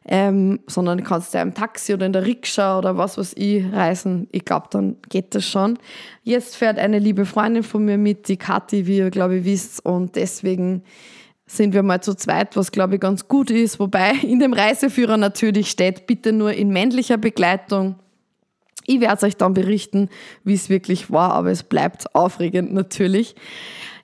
ähm, 0.05 0.59
sondern 0.67 0.97
du 0.97 1.03
kannst 1.03 1.33
ja 1.33 1.41
im 1.41 1.53
Taxi 1.53 1.93
oder 1.93 2.05
in 2.05 2.13
der 2.13 2.25
Rikscha 2.25 2.77
oder 2.77 2.97
was 2.97 3.17
weiß 3.17 3.33
ich 3.37 3.63
reisen. 3.71 4.27
Ich 4.31 4.45
glaube, 4.45 4.67
dann 4.69 4.97
geht 5.09 5.33
das 5.35 5.45
schon. 5.45 5.79
Jetzt 6.23 6.57
fährt 6.57 6.77
eine 6.77 6.99
liebe 6.99 7.25
Freundin 7.25 7.63
von 7.63 7.85
mir 7.85 7.97
mit, 7.97 8.27
die 8.27 8.37
Kathi, 8.37 8.85
wie 8.85 8.97
ihr 8.97 9.09
glaube 9.09 9.37
ich 9.37 9.45
wisst, 9.45 9.85
und 9.85 10.15
deswegen 10.15 10.83
sind 11.45 11.73
wir 11.73 11.83
mal 11.83 12.01
zu 12.01 12.15
zweit, 12.15 12.55
was 12.55 12.71
glaube 12.71 12.95
ich 12.95 13.01
ganz 13.01 13.27
gut 13.27 13.51
ist. 13.51 13.79
Wobei 13.79 14.11
in 14.23 14.39
dem 14.39 14.53
Reiseführer 14.53 15.17
natürlich 15.17 15.69
steht, 15.69 16.07
bitte 16.07 16.33
nur 16.33 16.53
in 16.53 16.69
männlicher 16.69 17.17
Begleitung. 17.17 17.95
Ich 18.85 18.99
werde 18.99 19.25
euch 19.25 19.37
dann 19.37 19.53
berichten, 19.53 20.09
wie 20.43 20.55
es 20.55 20.69
wirklich 20.69 21.09
war, 21.09 21.31
aber 21.33 21.51
es 21.51 21.63
bleibt 21.63 22.13
aufregend 22.15 22.73
natürlich. 22.73 23.35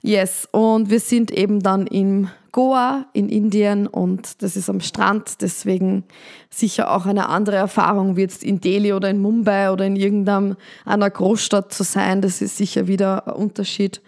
Yes, 0.02 0.48
und 0.52 0.90
wir 0.90 1.02
sind 1.02 1.32
eben 1.32 1.60
dann 1.60 1.86
in 1.86 2.30
Goa 2.52 3.06
in 3.14 3.30
Indien 3.30 3.88
und 3.88 4.42
das 4.42 4.56
ist 4.56 4.70
am 4.70 4.80
Strand, 4.80 5.42
deswegen 5.42 6.04
sicher 6.50 6.92
auch 6.92 7.06
eine 7.06 7.30
andere 7.30 7.56
Erfahrung 7.56 8.16
wie 8.16 8.22
jetzt 8.22 8.44
in 8.44 8.60
Delhi 8.60 8.94
oder 8.94 9.10
in 9.10 9.22
Mumbai 9.22 9.72
oder 9.72 9.86
in 9.86 9.96
irgendeiner 9.96 10.56
Großstadt 10.86 11.74
zu 11.74 11.84
sein. 11.84 12.22
Das 12.22 12.42
ist 12.42 12.58
sicher 12.58 12.88
wieder 12.88 13.28
ein 13.28 13.34
Unterschied. 13.34 14.02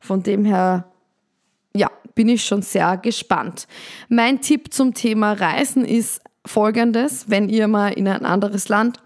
Von 0.00 0.22
dem 0.22 0.44
her 0.44 0.84
ja, 1.74 1.90
bin 2.14 2.28
ich 2.28 2.44
schon 2.44 2.62
sehr 2.62 2.96
gespannt. 2.96 3.66
Mein 4.08 4.40
Tipp 4.40 4.72
zum 4.72 4.94
Thema 4.94 5.32
Reisen 5.32 5.84
ist 5.84 6.20
folgendes. 6.44 7.28
Wenn 7.28 7.48
ihr 7.48 7.68
mal 7.68 7.88
in 7.88 8.08
ein 8.08 8.24
anderes 8.24 8.68
Land 8.68 9.00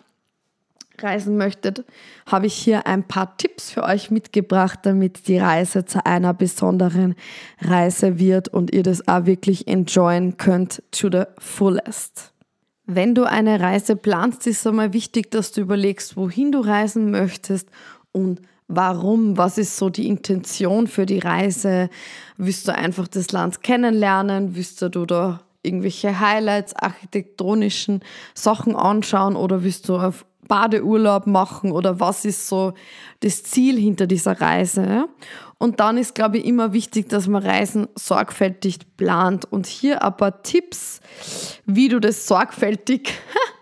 reisen 1.03 1.37
möchtet, 1.37 1.85
habe 2.27 2.47
ich 2.47 2.55
hier 2.55 2.87
ein 2.87 3.05
paar 3.05 3.37
Tipps 3.37 3.71
für 3.71 3.83
euch 3.85 4.11
mitgebracht, 4.11 4.81
damit 4.83 5.29
die 5.29 5.39
Reise 5.39 5.85
zu 5.85 6.05
einer 6.05 6.35
besonderen 6.35 7.15
Reise 7.61 8.19
wird 8.19 8.49
und 8.49 8.73
ihr 8.73 8.83
das 8.83 9.07
auch 9.09 9.27
wirklich 9.27 9.67
enjoyen 9.69 10.37
könnt 10.37 10.83
to 10.91 11.09
the 11.11 11.25
fullest. 11.39 12.33
Wenn 12.87 13.15
du 13.15 13.25
eine 13.25 13.61
Reise 13.61 13.95
planst, 13.97 14.47
ist 14.47 14.61
es 14.61 14.67
einmal 14.67 14.93
wichtig, 14.93 15.31
dass 15.31 15.53
du 15.53 15.61
überlegst, 15.61 16.17
wohin 16.17 16.53
du 16.53 16.61
reisen 16.61 17.11
möchtest 17.11 17.69
und 18.13 18.41
Warum? 18.73 19.37
Was 19.37 19.59
ist 19.59 19.77
so 19.77 19.91
die 19.91 20.07
Intention 20.07 20.87
für 20.87 21.05
die 21.05 21.19
Reise? 21.19 21.91
Willst 22.37 22.69
du 22.69 22.73
einfach 22.73 23.09
das 23.09 23.33
Land 23.33 23.65
kennenlernen? 23.65 24.55
Willst 24.55 24.81
du 24.81 25.07
da 25.07 25.41
irgendwelche 25.63 26.21
Highlights, 26.21 26.75
architektonischen 26.77 28.01
Sachen 28.33 28.77
anschauen 28.77 29.35
oder 29.35 29.65
willst 29.65 29.89
du 29.89 29.97
auf 29.97 30.25
Badeurlaub 30.51 31.29
machen 31.29 31.71
oder 31.71 32.01
was 32.01 32.25
ist 32.25 32.49
so 32.49 32.75
das 33.21 33.45
Ziel 33.45 33.79
hinter 33.79 34.09
dieser 34.09 34.41
Reise? 34.41 35.07
Und 35.59 35.79
dann 35.79 35.97
ist, 35.97 36.17
glaube 36.17 36.39
ich, 36.39 36.45
immer 36.45 36.73
wichtig, 36.73 37.09
dass 37.09 37.29
man 37.29 37.45
Reisen 37.45 37.87
sorgfältig 37.95 38.97
plant. 38.97 39.45
Und 39.45 39.67
hier 39.67 40.03
ein 40.03 40.17
paar 40.17 40.43
Tipps, 40.43 41.01
wie 41.67 41.89
du 41.89 42.01
das 42.01 42.27
sorgfältig 42.27 43.13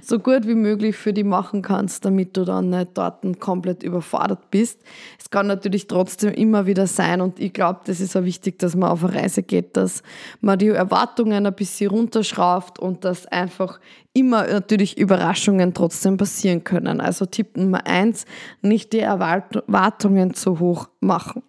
so 0.00 0.18
gut 0.18 0.46
wie 0.46 0.54
möglich 0.54 0.96
für 0.96 1.12
die 1.12 1.24
machen 1.24 1.62
kannst, 1.62 2.04
damit 2.04 2.36
du 2.36 2.44
dann 2.44 2.70
nicht 2.70 2.90
dort 2.94 3.22
komplett 3.40 3.82
überfordert 3.82 4.50
bist. 4.50 4.80
Es 5.18 5.28
kann 5.30 5.46
natürlich 5.46 5.86
trotzdem 5.86 6.32
immer 6.32 6.66
wieder 6.66 6.86
sein 6.86 7.20
und 7.20 7.38
ich 7.38 7.52
glaube, 7.52 7.80
das 7.84 8.00
ist 8.00 8.16
auch 8.16 8.24
wichtig, 8.24 8.58
dass 8.58 8.74
man 8.74 8.90
auf 8.90 9.04
eine 9.04 9.14
Reise 9.14 9.42
geht, 9.42 9.76
dass 9.76 10.02
man 10.40 10.58
die 10.58 10.68
Erwartungen 10.68 11.46
ein 11.46 11.54
bisschen 11.54 11.90
runterschraubt 11.90 12.78
und 12.78 13.04
dass 13.04 13.26
einfach 13.26 13.80
immer 14.12 14.46
natürlich 14.46 14.98
Überraschungen 14.98 15.74
trotzdem 15.74 16.16
passieren 16.16 16.64
können. 16.64 17.00
Also 17.00 17.26
Tipp 17.26 17.56
Nummer 17.56 17.86
eins, 17.86 18.24
nicht 18.60 18.92
die 18.92 19.00
Erwartungen 19.00 20.34
zu 20.34 20.58
hoch 20.58 20.88
machen. 21.00 21.42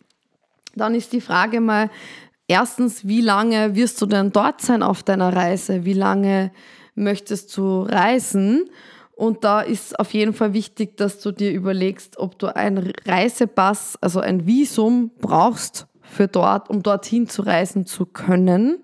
Dann 0.75 0.95
ist 0.95 1.13
die 1.13 1.21
Frage 1.21 1.61
mal, 1.61 1.89
erstens, 2.47 3.07
wie 3.07 3.21
lange 3.21 3.75
wirst 3.75 4.01
du 4.01 4.05
denn 4.05 4.31
dort 4.31 4.61
sein 4.61 4.83
auf 4.83 5.03
deiner 5.03 5.35
Reise? 5.35 5.85
Wie 5.85 5.93
lange 5.93 6.51
möchtest 6.95 7.55
du 7.57 7.83
reisen? 7.83 8.69
Und 9.15 9.43
da 9.43 9.61
ist 9.61 9.99
auf 9.99 10.13
jeden 10.13 10.33
Fall 10.33 10.53
wichtig, 10.53 10.97
dass 10.97 11.19
du 11.19 11.31
dir 11.31 11.51
überlegst, 11.51 12.17
ob 12.17 12.39
du 12.39 12.55
einen 12.55 12.93
Reisepass, 13.05 13.97
also 14.01 14.19
ein 14.19 14.47
Visum 14.47 15.11
brauchst 15.19 15.87
für 16.01 16.27
dort, 16.27 16.69
um 16.69 16.83
dorthin 16.83 17.27
zu 17.27 17.43
reisen 17.43 17.85
zu 17.85 18.05
können. 18.05 18.83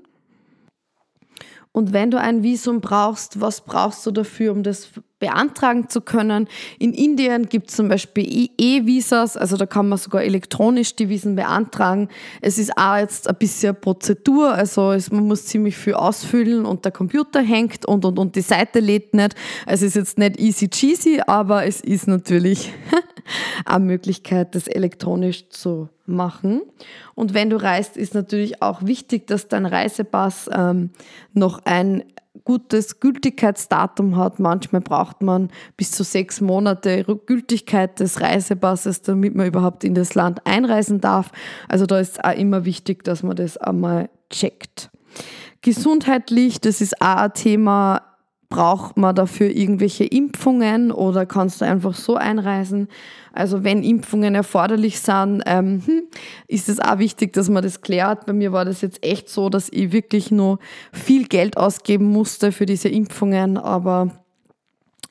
Und 1.71 1.93
wenn 1.93 2.11
du 2.11 2.19
ein 2.19 2.43
Visum 2.43 2.81
brauchst, 2.81 3.41
was 3.41 3.61
brauchst 3.61 4.05
du 4.05 4.11
dafür, 4.11 4.51
um 4.51 4.63
das 4.63 4.89
beantragen 5.19 5.89
zu 5.89 6.01
können? 6.01 6.47
In 6.79 6.93
Indien 6.93 7.49
gibt 7.49 7.69
es 7.69 7.75
zum 7.75 7.89
Beispiel 7.89 8.25
e- 8.25 8.49
E-Visas, 8.57 9.37
also 9.37 9.57
da 9.57 9.65
kann 9.65 9.89
man 9.89 9.97
sogar 9.97 10.23
elektronisch 10.23 10.95
die 10.95 11.09
Visen 11.09 11.35
beantragen. 11.35 12.09
Es 12.41 12.57
ist 12.57 12.77
auch 12.77 12.97
jetzt 12.97 13.27
ein 13.27 13.35
bisschen 13.35 13.75
Prozedur, 13.75 14.53
also 14.53 14.91
es, 14.91 15.11
man 15.11 15.27
muss 15.27 15.45
ziemlich 15.45 15.77
viel 15.77 15.93
ausfüllen 15.93 16.65
und 16.65 16.85
der 16.85 16.91
Computer 16.91 17.41
hängt 17.41 17.85
und, 17.85 18.05
und, 18.05 18.17
und 18.19 18.35
die 18.35 18.41
Seite 18.41 18.79
lädt 18.79 19.13
nicht. 19.13 19.35
Also 19.65 19.85
es 19.85 19.95
ist 19.95 19.95
jetzt 19.95 20.17
nicht 20.17 20.39
easy 20.39 20.69
cheesy, 20.69 21.21
aber 21.25 21.65
es 21.65 21.81
ist 21.81 22.07
natürlich 22.07 22.71
eine 23.65 23.85
Möglichkeit, 23.85 24.55
das 24.55 24.67
elektronisch 24.67 25.49
zu 25.49 25.89
machen. 26.05 26.61
Und 27.15 27.33
wenn 27.33 27.49
du 27.49 27.61
reist, 27.61 27.97
ist 27.97 28.13
natürlich 28.13 28.61
auch 28.61 28.83
wichtig, 28.85 29.27
dass 29.27 29.47
dein 29.47 29.65
Reisepass 29.65 30.49
ähm, 30.53 30.89
noch 31.33 31.59
ein 31.65 32.03
gutes 32.43 32.99
Gültigkeitsdatum 32.99 34.17
hat. 34.17 34.39
Manchmal 34.39 34.81
braucht 34.81 35.21
man 35.21 35.49
bis 35.77 35.91
zu 35.91 36.03
sechs 36.03 36.41
Monate 36.41 37.03
Gültigkeit 37.25 37.99
des 37.99 38.21
Reisepasses, 38.21 39.01
damit 39.01 39.35
man 39.35 39.47
überhaupt 39.47 39.83
in 39.83 39.95
das 39.95 40.15
Land 40.15 40.45
einreisen 40.45 41.01
darf. 41.01 41.31
Also 41.67 41.85
da 41.85 41.99
ist 41.99 42.23
auch 42.23 42.35
immer 42.35 42.65
wichtig, 42.65 43.03
dass 43.03 43.23
man 43.23 43.35
das 43.35 43.57
einmal 43.57 44.09
checkt. 44.29 44.89
Gesundheitlich, 45.61 46.61
das 46.61 46.81
ist 46.81 47.01
auch 47.01 47.17
ein 47.17 47.33
Thema, 47.33 48.01
braucht 48.49 48.97
man 48.97 49.13
dafür 49.15 49.49
irgendwelche 49.55 50.05
Impfungen 50.05 50.91
oder 50.91 51.25
kannst 51.27 51.61
du 51.61 51.65
einfach 51.65 51.93
so 51.93 52.15
einreisen? 52.15 52.87
Also 53.31 53.63
wenn 53.63 53.83
Impfungen 53.83 54.33
erforderlich 54.33 54.99
sind, 54.99 55.43
ähm, 55.45 55.83
hm, 55.85 56.01
ist 56.47 56.67
es 56.67 56.79
auch 56.79 56.97
wichtig, 56.97 57.33
dass 57.33 57.47
man 57.47 57.63
das 57.63 57.81
klärt. 57.81 58.25
Bei 58.25 58.33
mir 58.33 58.51
war 58.51 58.65
das 58.65 58.81
jetzt 58.81 59.05
echt 59.05 59.29
so, 59.29 59.49
dass 59.49 59.69
ich 59.71 59.91
wirklich 59.91 60.31
nur 60.31 60.57
viel 60.91 61.27
Geld 61.27 61.57
ausgeben 61.57 62.05
musste 62.05 62.51
für 62.51 62.65
diese 62.65 62.89
Impfungen, 62.89 63.57
aber 63.57 64.25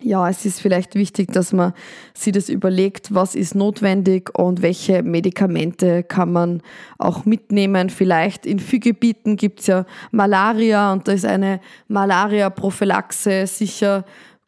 ja, 0.01 0.29
es 0.29 0.45
ist 0.45 0.61
vielleicht 0.61 0.95
wichtig, 0.95 1.33
dass 1.33 1.53
man 1.53 1.73
sich 2.15 2.33
das 2.33 2.49
überlegt, 2.49 3.13
was 3.15 3.35
ist 3.35 3.57
notwendig 3.57 4.31
und 4.39 4.63
welche 4.63 5.03
Medikamente 5.03 6.05
kann 6.05 6.33
man 6.33 6.63
auch 6.99 7.25
mitnehmen. 7.25 7.91
Vielleicht 7.91 8.47
in 8.47 8.61
Fügebieten 8.61 9.37
gibt 9.37 9.61
es 9.61 9.67
ja 9.67 9.87
Malaria 10.13 10.93
und 10.93 11.09
da 11.09 11.13
ist 11.13 11.25
eine 11.25 11.61
Malaria-Prophylaxe 11.89 13.47
sicher 13.49 14.05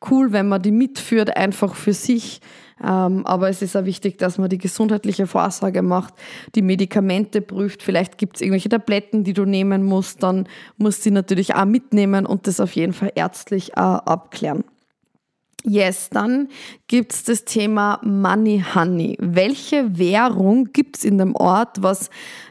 cool, 0.09 0.33
wenn 0.33 0.49
man 0.49 0.63
die 0.63 0.71
mitführt, 0.71 1.37
einfach 1.37 1.75
für 1.75 1.95
sich. 1.95 2.41
Ähm, 2.83 3.27
aber 3.27 3.51
es 3.51 3.61
ist 3.61 3.77
auch 3.77 3.85
wichtig, 3.85 4.19
dass 4.19 4.39
man 4.39 4.49
die 4.49 4.57
gesundheitliche 4.57 5.27
Vorsorge 5.27 5.83
macht, 5.83 6.15
die 6.55 6.63
Medikamente 6.63 7.43
prüft. 7.43 7.83
Vielleicht 7.83 8.19
gibt 8.19 8.37
es 8.37 8.41
irgendwelche 8.41 8.71
Tabletten, 8.71 9.25
die 9.25 9.35
du 9.35 9.45
nehmen 9.45 9.83
musst. 9.83 10.23
Dann 10.23 10.49
musst 10.79 11.01
du 11.01 11.03
sie 11.05 11.11
natürlich 11.11 11.57
auch 11.57 11.67
mitnehmen 11.67 12.25
und 12.25 12.47
das 12.47 12.61
auf 12.61 12.73
jeden 12.77 12.93
Fall 12.93 13.13
ärztlich 13.17 13.77
auch 13.77 13.99
abklären. 14.07 14.65
Yes, 15.65 16.09
dann 16.11 16.49
gibt 16.89 17.13
es 17.13 17.25
das 17.25 17.45
Thema 17.45 18.01
Money 18.03 18.65
Honey. 18.75 19.17
Welche 19.21 19.99
Währung 19.99 20.73
gibt 20.73 20.97
es 20.97 21.05
in 21.05 21.19
dem 21.19 21.35
Ort? 21.37 21.83
Was 21.83 22.09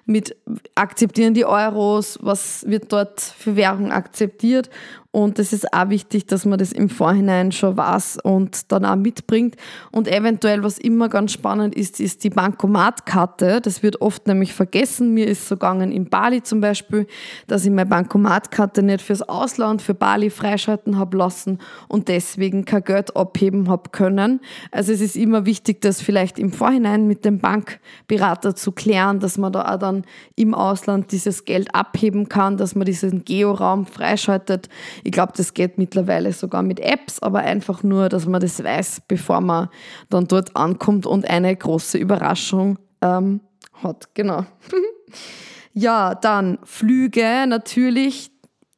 mit 0.10 0.36
akzeptieren 0.74 1.34
die 1.36 1.46
Euros? 1.46 2.18
Was 2.22 2.66
wird 2.68 2.92
dort 2.92 3.22
für 3.22 3.56
Währung 3.56 3.92
akzeptiert? 3.92 4.70
Und 5.12 5.40
es 5.40 5.54
ist 5.54 5.74
auch 5.74 5.90
wichtig, 5.90 6.28
dass 6.28 6.46
man 6.46 6.60
das 6.60 6.72
im 6.72 6.88
Vorhinein 6.88 7.52
schon 7.52 7.76
weiß 7.76 8.20
und 8.22 8.72
dann 8.72 8.86
auch 8.86 8.96
mitbringt. 8.96 9.56
Und 9.92 10.08
eventuell, 10.08 10.64
was 10.64 10.78
immer 10.78 11.10
ganz 11.10 11.32
spannend 11.32 11.74
ist, 11.74 12.00
ist 12.00 12.24
die 12.24 12.30
Bankomatkarte. 12.30 13.60
Das 13.60 13.82
wird 13.82 14.02
oft 14.02 14.28
nämlich 14.28 14.54
vergessen. 14.54 15.16
Mir 15.16 15.26
ist 15.26 15.48
so 15.48 15.56
gegangen 15.56 15.92
in 15.92 16.12
Bali 16.12 16.44
zum 16.44 16.62
Beispiel, 16.62 17.08
dass 17.48 17.66
ich 17.66 17.72
meine 17.72 17.90
Bankomatkarte 17.90 18.84
nicht 18.84 19.02
fürs 19.02 19.24
Ausland, 19.24 19.82
für 19.82 19.96
Bali 19.96 20.30
freischalten 20.30 21.00
habe 21.00 21.18
lassen 21.18 21.58
und 21.88 22.08
deswegen 22.08 22.66
kein 22.66 22.84
Geld 22.84 23.16
abheben 23.16 23.68
habe 23.68 23.90
können. 23.90 24.42
Also 24.70 24.94
es 24.94 25.02
ist 25.02 25.16
immer 25.16 25.44
wichtig, 25.48 25.82
das 25.82 26.02
vielleicht 26.02 26.38
im 26.38 26.52
Vorhinein 26.52 27.08
mit 27.08 27.26
dem 27.26 27.40
Bankberater 27.40 28.56
zu 28.56 28.72
klären, 28.72 29.20
dass 29.20 29.40
man 29.40 29.52
da 29.54 29.74
auch 29.74 29.80
dann 29.80 29.99
im 30.36 30.54
Ausland 30.54 31.12
dieses 31.12 31.46
Geld 31.46 31.74
abheben 31.74 32.30
kann, 32.30 32.58
dass 32.58 32.76
man 32.76 32.86
diesen 32.86 33.26
Georaum 33.26 33.86
freischaltet. 33.86 34.70
Ich 35.04 35.12
glaube, 35.12 35.34
das 35.36 35.54
geht 35.54 35.78
mittlerweile 35.78 36.34
sogar 36.34 36.64
mit 36.64 36.80
Apps, 36.80 37.20
aber 37.20 37.40
einfach 37.40 37.84
nur, 37.84 38.10
dass 38.10 38.26
man 38.26 38.42
das 38.42 38.64
weiß, 38.64 39.04
bevor 39.08 39.42
man 39.42 39.70
dann 40.10 40.28
dort 40.28 40.56
ankommt 40.56 41.06
und 41.06 41.30
eine 41.30 41.56
große 41.56 41.98
Überraschung 41.98 42.80
ähm, 43.02 43.42
hat. 43.74 44.14
Genau. 44.14 44.46
ja, 45.74 46.16
dann 46.16 46.60
Flüge 46.64 47.46
natürlich. 47.48 48.32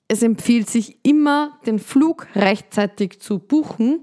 Es 0.08 0.24
empfiehlt 0.24 0.70
sich 0.70 0.98
immer, 1.04 1.58
den 1.66 1.80
Flug 1.80 2.28
rechtzeitig 2.36 3.22
zu 3.22 3.40
buchen, 3.40 4.02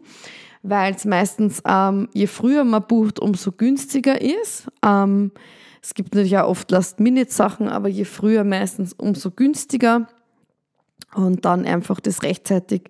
weil 0.63 0.95
es 0.95 1.05
meistens, 1.05 1.63
ähm, 1.67 2.09
je 2.15 2.27
früher 2.27 2.65
man 2.65 2.87
bucht, 2.87 3.21
umso 3.21 3.53
günstiger 3.53 4.19
ist. 4.21 4.69
Ähm, 4.83 5.33
es 5.83 5.95
gibt 5.95 6.15
natürlich 6.15 6.37
auch 6.39 6.49
oft 6.49 6.71
Last-Minute-Sachen, 6.71 7.69
aber 7.69 7.89
je 7.89 8.05
früher 8.05 8.45
meistens, 8.45 8.93
umso 8.93 9.31
günstiger 9.31 10.09
und 11.15 11.45
dann 11.45 11.65
einfach 11.65 12.01
das 12.01 12.23
rechtzeitig 12.23 12.83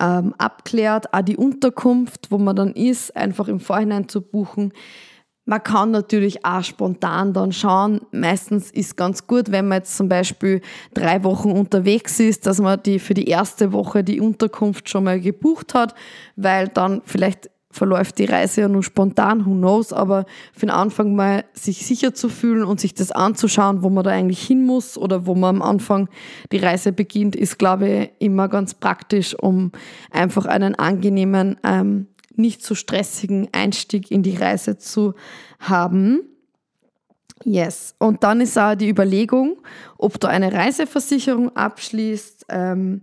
ähm, 0.00 0.34
abklärt. 0.38 1.12
Auch 1.12 1.22
die 1.22 1.36
Unterkunft, 1.36 2.30
wo 2.30 2.38
man 2.38 2.56
dann 2.56 2.72
ist, 2.72 3.14
einfach 3.16 3.48
im 3.48 3.60
Vorhinein 3.60 4.08
zu 4.08 4.22
buchen. 4.22 4.72
Man 5.44 5.62
kann 5.62 5.90
natürlich 5.90 6.44
auch 6.44 6.62
spontan 6.62 7.32
dann 7.32 7.52
schauen. 7.52 8.02
Meistens 8.12 8.70
ist 8.70 8.96
ganz 8.96 9.26
gut, 9.26 9.50
wenn 9.50 9.68
man 9.68 9.78
jetzt 9.78 9.96
zum 9.96 10.08
Beispiel 10.08 10.60
drei 10.94 11.24
Wochen 11.24 11.50
unterwegs 11.50 12.20
ist, 12.20 12.46
dass 12.46 12.60
man 12.60 12.82
die 12.82 12.98
für 12.98 13.14
die 13.14 13.26
erste 13.26 13.72
Woche 13.72 14.04
die 14.04 14.20
Unterkunft 14.20 14.88
schon 14.88 15.04
mal 15.04 15.20
gebucht 15.20 15.74
hat, 15.74 15.94
weil 16.36 16.68
dann 16.68 17.02
vielleicht 17.04 17.50
verläuft 17.70 18.18
die 18.18 18.24
Reise 18.24 18.62
ja 18.62 18.68
nur 18.68 18.82
spontan, 18.82 19.46
who 19.46 19.52
knows, 19.52 19.92
aber 19.92 20.26
für 20.52 20.66
den 20.66 20.70
Anfang 20.70 21.14
mal 21.14 21.44
sich 21.52 21.86
sicher 21.86 22.12
zu 22.14 22.28
fühlen 22.28 22.64
und 22.64 22.80
sich 22.80 22.94
das 22.94 23.12
anzuschauen, 23.12 23.82
wo 23.82 23.90
man 23.90 24.04
da 24.04 24.10
eigentlich 24.10 24.42
hin 24.42 24.66
muss 24.66 24.98
oder 24.98 25.26
wo 25.26 25.34
man 25.34 25.56
am 25.56 25.62
Anfang 25.62 26.08
die 26.50 26.58
Reise 26.58 26.92
beginnt, 26.92 27.36
ist, 27.36 27.58
glaube 27.58 27.88
ich, 27.88 28.10
immer 28.18 28.48
ganz 28.48 28.74
praktisch, 28.74 29.34
um 29.34 29.70
einfach 30.10 30.46
einen 30.46 30.74
angenehmen, 30.74 31.58
ähm, 31.62 32.08
nicht 32.34 32.62
zu 32.62 32.68
so 32.68 32.74
stressigen 32.74 33.48
Einstieg 33.52 34.10
in 34.10 34.22
die 34.22 34.36
Reise 34.36 34.78
zu 34.78 35.14
haben. 35.60 36.22
Yes. 37.44 37.94
Und 37.98 38.22
dann 38.24 38.40
ist 38.40 38.58
auch 38.58 38.74
die 38.74 38.88
Überlegung, 38.88 39.62
ob 39.96 40.20
du 40.20 40.28
eine 40.28 40.52
Reiseversicherung 40.52 41.54
abschließt, 41.56 42.46
ähm, 42.48 43.02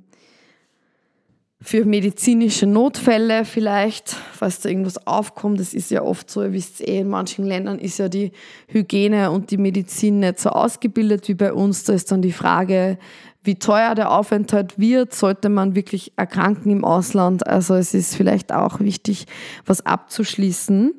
für 1.68 1.84
medizinische 1.84 2.66
Notfälle 2.66 3.44
vielleicht, 3.44 4.12
falls 4.32 4.62
da 4.62 4.70
irgendwas 4.70 5.06
aufkommt. 5.06 5.60
Das 5.60 5.74
ist 5.74 5.92
ja 5.92 6.02
oft 6.02 6.32
so, 6.32 6.42
ihr 6.42 6.54
wisst 6.54 6.80
eh, 6.80 7.02
in 7.02 7.10
manchen 7.10 7.44
Ländern 7.44 7.78
ist 7.78 7.98
ja 7.98 8.08
die 8.08 8.32
Hygiene 8.70 9.32
und 9.32 9.52
die 9.52 9.58
Medizin 9.58 10.22
nicht 10.22 10.40
so 10.40 10.52
ausgebildet 10.52 11.28
wie 11.28 11.34
bei 11.34 11.52
uns. 11.52 11.84
Da 11.84 11.92
ist 11.92 12.10
dann 12.10 12.22
die 12.22 12.32
Frage, 12.32 12.98
wie 13.44 13.56
teuer 13.56 13.96
der 13.96 14.12
Aufenthalt 14.12 14.80
wird, 14.80 15.14
sollte 15.14 15.50
man 15.50 15.76
wirklich 15.76 16.14
erkranken 16.16 16.72
im 16.72 16.86
Ausland. 16.86 17.46
Also 17.46 17.76
es 17.76 17.94
ist 17.94 18.16
vielleicht 18.16 18.54
auch 18.54 18.80
wichtig, 18.80 19.26
was 19.66 19.86
abzuschließen. 19.86 20.94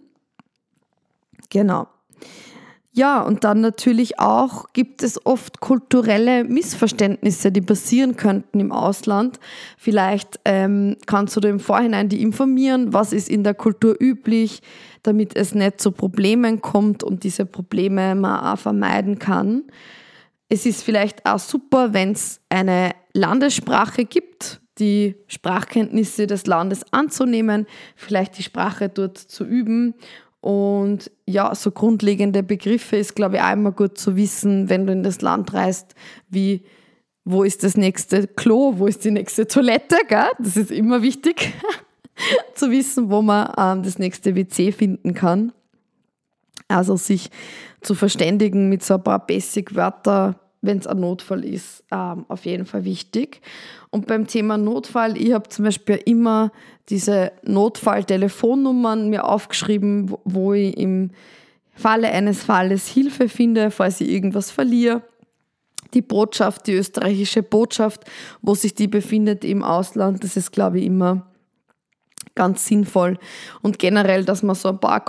Genau. 1.48 1.88
Ja, 2.98 3.20
und 3.20 3.44
dann 3.44 3.60
natürlich 3.60 4.18
auch 4.18 4.72
gibt 4.72 5.04
es 5.04 5.24
oft 5.24 5.60
kulturelle 5.60 6.42
Missverständnisse, 6.42 7.52
die 7.52 7.60
passieren 7.60 8.16
könnten 8.16 8.58
im 8.58 8.72
Ausland. 8.72 9.38
Vielleicht 9.76 10.40
ähm, 10.44 10.96
kannst 11.06 11.36
du 11.36 11.40
dir 11.40 11.50
im 11.50 11.60
Vorhinein 11.60 12.08
die 12.08 12.20
informieren, 12.20 12.92
was 12.92 13.12
ist 13.12 13.28
in 13.28 13.44
der 13.44 13.54
Kultur 13.54 13.94
üblich, 14.00 14.62
damit 15.04 15.36
es 15.36 15.54
nicht 15.54 15.80
zu 15.80 15.92
Problemen 15.92 16.60
kommt 16.60 17.04
und 17.04 17.22
diese 17.22 17.46
Probleme 17.46 18.16
man 18.16 18.40
auch 18.40 18.58
vermeiden 18.58 19.20
kann. 19.20 19.62
Es 20.48 20.66
ist 20.66 20.82
vielleicht 20.82 21.24
auch 21.24 21.38
super, 21.38 21.92
wenn 21.92 22.10
es 22.10 22.40
eine 22.48 22.90
Landessprache 23.12 24.06
gibt, 24.06 24.60
die 24.80 25.14
Sprachkenntnisse 25.28 26.26
des 26.26 26.46
Landes 26.46 26.84
anzunehmen, 26.92 27.68
vielleicht 27.94 28.38
die 28.38 28.42
Sprache 28.42 28.88
dort 28.88 29.18
zu 29.18 29.44
üben 29.44 29.94
und 30.40 31.10
ja, 31.26 31.54
so 31.54 31.70
grundlegende 31.70 32.42
Begriffe 32.42 32.96
ist, 32.96 33.16
glaube 33.16 33.36
ich, 33.36 33.42
auch 33.42 33.52
immer 33.52 33.72
gut 33.72 33.98
zu 33.98 34.16
wissen, 34.16 34.68
wenn 34.68 34.86
du 34.86 34.92
in 34.92 35.02
das 35.02 35.20
Land 35.20 35.52
reist, 35.52 35.94
wie 36.28 36.64
wo 37.30 37.42
ist 37.42 37.62
das 37.62 37.76
nächste 37.76 38.26
Klo, 38.26 38.78
wo 38.78 38.86
ist 38.86 39.04
die 39.04 39.10
nächste 39.10 39.46
Toilette, 39.46 39.98
gell? 40.08 40.30
Das 40.38 40.56
ist 40.56 40.70
immer 40.70 41.02
wichtig 41.02 41.52
zu 42.54 42.70
wissen, 42.70 43.10
wo 43.10 43.20
man 43.20 43.52
ähm, 43.58 43.82
das 43.82 43.98
nächste 43.98 44.34
WC 44.34 44.72
finden 44.72 45.12
kann. 45.12 45.52
Also 46.68 46.96
sich 46.96 47.30
zu 47.82 47.94
verständigen 47.94 48.70
mit 48.70 48.82
so 48.82 48.94
ein 48.94 49.02
paar 49.02 49.26
Basic-Wörter, 49.26 50.40
wenn 50.60 50.78
es 50.78 50.86
ein 50.86 51.00
Notfall 51.00 51.44
ist, 51.44 51.84
ähm, 51.90 52.24
auf 52.28 52.44
jeden 52.44 52.66
Fall 52.66 52.84
wichtig. 52.84 53.40
Und 53.90 54.06
beim 54.06 54.26
Thema 54.26 54.58
Notfall, 54.58 55.16
ich 55.16 55.32
habe 55.32 55.48
zum 55.48 55.64
Beispiel 55.64 56.00
immer 56.04 56.50
diese 56.88 57.32
Notfall-Telefonnummern 57.44 59.08
mir 59.08 59.24
aufgeschrieben, 59.24 60.14
wo 60.24 60.54
ich 60.54 60.76
im 60.76 61.10
Falle 61.74 62.08
eines 62.10 62.42
Falles 62.42 62.88
Hilfe 62.88 63.28
finde, 63.28 63.70
falls 63.70 64.00
ich 64.00 64.08
irgendwas 64.08 64.50
verliere. 64.50 65.02
Die 65.94 66.02
Botschaft, 66.02 66.66
die 66.66 66.74
österreichische 66.74 67.42
Botschaft, 67.42 68.04
wo 68.42 68.54
sich 68.54 68.74
die 68.74 68.88
befindet 68.88 69.44
im 69.44 69.62
Ausland, 69.62 70.22
das 70.24 70.36
ist, 70.36 70.50
glaube 70.50 70.80
ich, 70.80 70.86
immer 70.86 71.28
ganz 72.34 72.66
sinnvoll. 72.66 73.18
Und 73.62 73.78
generell, 73.78 74.24
dass 74.24 74.42
man 74.42 74.54
so 74.54 74.68
ein 74.68 74.80
paar 74.80 75.00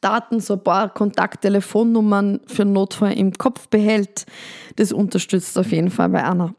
Kontaktdaten, 0.00 0.40
so 0.40 0.54
ein 0.54 0.62
paar 0.62 0.88
Kontakttelefonnummern 0.92 2.40
für 2.46 2.64
Notfall 2.64 3.12
im 3.12 3.32
Kopf 3.32 3.68
behält, 3.68 4.26
das 4.76 4.92
unterstützt 4.92 5.58
auf 5.58 5.72
jeden 5.72 5.90
Fall 5.90 6.08
bei 6.10 6.24
einer 6.24 6.54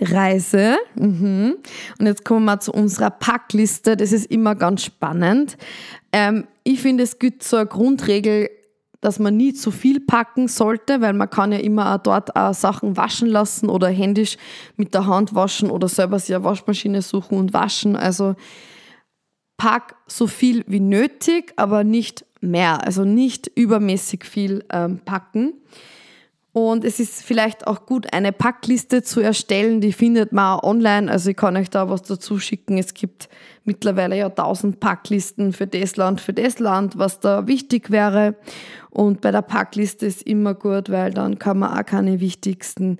Reise. 0.00 0.76
Mhm. 0.96 1.56
Und 1.98 2.06
jetzt 2.06 2.24
kommen 2.24 2.44
wir 2.44 2.60
zu 2.60 2.72
unserer 2.72 3.10
Packliste. 3.10 3.96
Das 3.96 4.12
ist 4.12 4.26
immer 4.26 4.54
ganz 4.54 4.84
spannend. 4.84 5.56
Ähm, 6.12 6.46
ich 6.64 6.80
finde, 6.80 7.04
es 7.04 7.18
gibt 7.18 7.42
so 7.42 7.56
eine 7.56 7.66
Grundregel, 7.66 8.50
dass 9.00 9.18
man 9.18 9.36
nie 9.36 9.52
zu 9.52 9.70
viel 9.70 10.00
packen 10.00 10.48
sollte, 10.48 11.00
weil 11.00 11.12
man 11.12 11.28
kann 11.28 11.52
ja 11.52 11.58
immer 11.58 11.94
auch 11.94 12.02
dort 12.02 12.34
auch 12.34 12.54
Sachen 12.54 12.96
waschen 12.96 13.28
lassen 13.28 13.68
oder 13.68 13.88
händisch 13.88 14.38
mit 14.76 14.94
der 14.94 15.06
Hand 15.06 15.34
waschen 15.34 15.70
oder 15.70 15.88
selber 15.88 16.18
sich 16.18 16.34
eine 16.34 16.44
Waschmaschine 16.44 17.02
suchen 17.02 17.38
und 17.38 17.52
waschen. 17.52 17.96
Also 17.96 18.34
pack 19.56 19.96
so 20.06 20.26
viel 20.26 20.64
wie 20.66 20.80
nötig, 20.80 21.52
aber 21.56 21.84
nicht 21.84 22.24
mehr. 22.50 22.84
Also 22.84 23.04
nicht 23.04 23.50
übermäßig 23.54 24.24
viel 24.24 24.64
ähm, 24.70 25.00
packen. 25.04 25.54
Und 26.54 26.84
es 26.84 27.00
ist 27.00 27.24
vielleicht 27.24 27.66
auch 27.66 27.84
gut, 27.84 28.12
eine 28.12 28.30
Packliste 28.30 29.02
zu 29.02 29.20
erstellen. 29.20 29.80
Die 29.80 29.92
findet 29.92 30.30
man 30.32 30.56
auch 30.58 30.62
online. 30.62 31.10
Also 31.10 31.30
ich 31.30 31.36
kann 31.36 31.56
euch 31.56 31.68
da 31.68 31.90
was 31.90 32.02
dazu 32.02 32.38
schicken. 32.38 32.78
Es 32.78 32.94
gibt 32.94 33.28
mittlerweile 33.64 34.16
ja 34.16 34.28
tausend 34.28 34.78
Packlisten 34.78 35.52
für 35.52 35.66
das 35.66 35.96
Land, 35.96 36.20
für 36.20 36.32
das 36.32 36.60
Land, 36.60 36.96
was 36.96 37.18
da 37.18 37.48
wichtig 37.48 37.90
wäre. 37.90 38.36
Und 38.90 39.20
bei 39.20 39.32
der 39.32 39.42
Packliste 39.42 40.06
ist 40.06 40.22
immer 40.22 40.54
gut, 40.54 40.90
weil 40.90 41.12
dann 41.12 41.40
kann 41.40 41.58
man 41.58 41.76
auch 41.76 41.84
keine 41.84 42.20
wichtigsten 42.20 42.98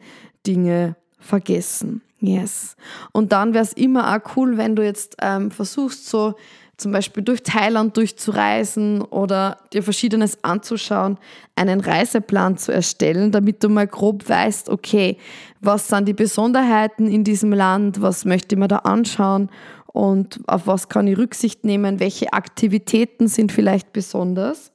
Dinge 0.48 0.96
vergessen. 1.20 2.02
Yes. 2.18 2.74
Und 3.12 3.30
dann 3.30 3.54
wäre 3.54 3.62
es 3.64 3.72
immer 3.72 4.16
auch 4.16 4.36
cool, 4.36 4.56
wenn 4.56 4.74
du 4.74 4.82
jetzt 4.82 5.16
ähm, 5.20 5.52
versuchst, 5.52 6.08
so 6.08 6.34
zum 6.76 6.93
Beispiel 6.93 7.23
durch 7.23 7.43
Thailand 7.43 7.97
durchzureisen 7.97 9.02
oder 9.02 9.59
dir 9.73 9.83
Verschiedenes 9.83 10.43
anzuschauen, 10.43 11.19
einen 11.57 11.81
Reiseplan 11.81 12.57
zu 12.57 12.73
erstellen, 12.73 13.31
damit 13.31 13.62
du 13.62 13.69
mal 13.69 13.87
grob 13.87 14.28
weißt, 14.28 14.69
okay, 14.69 15.19
was 15.61 15.88
sind 15.88 16.07
die 16.07 16.14
Besonderheiten 16.14 17.07
in 17.07 17.25
diesem 17.25 17.52
Land, 17.52 18.02
was 18.02 18.25
möchte 18.25 18.57
man 18.57 18.69
da 18.69 18.78
anschauen 18.78 19.50
und 19.87 20.40
auf 20.47 20.66
was 20.66 20.88
kann 20.88 21.07
ich 21.07 21.16
Rücksicht 21.16 21.64
nehmen, 21.64 22.00
welche 22.00 22.33
Aktivitäten 22.33 23.28
sind 23.28 23.52
vielleicht 23.52 23.93
besonders 23.93 24.73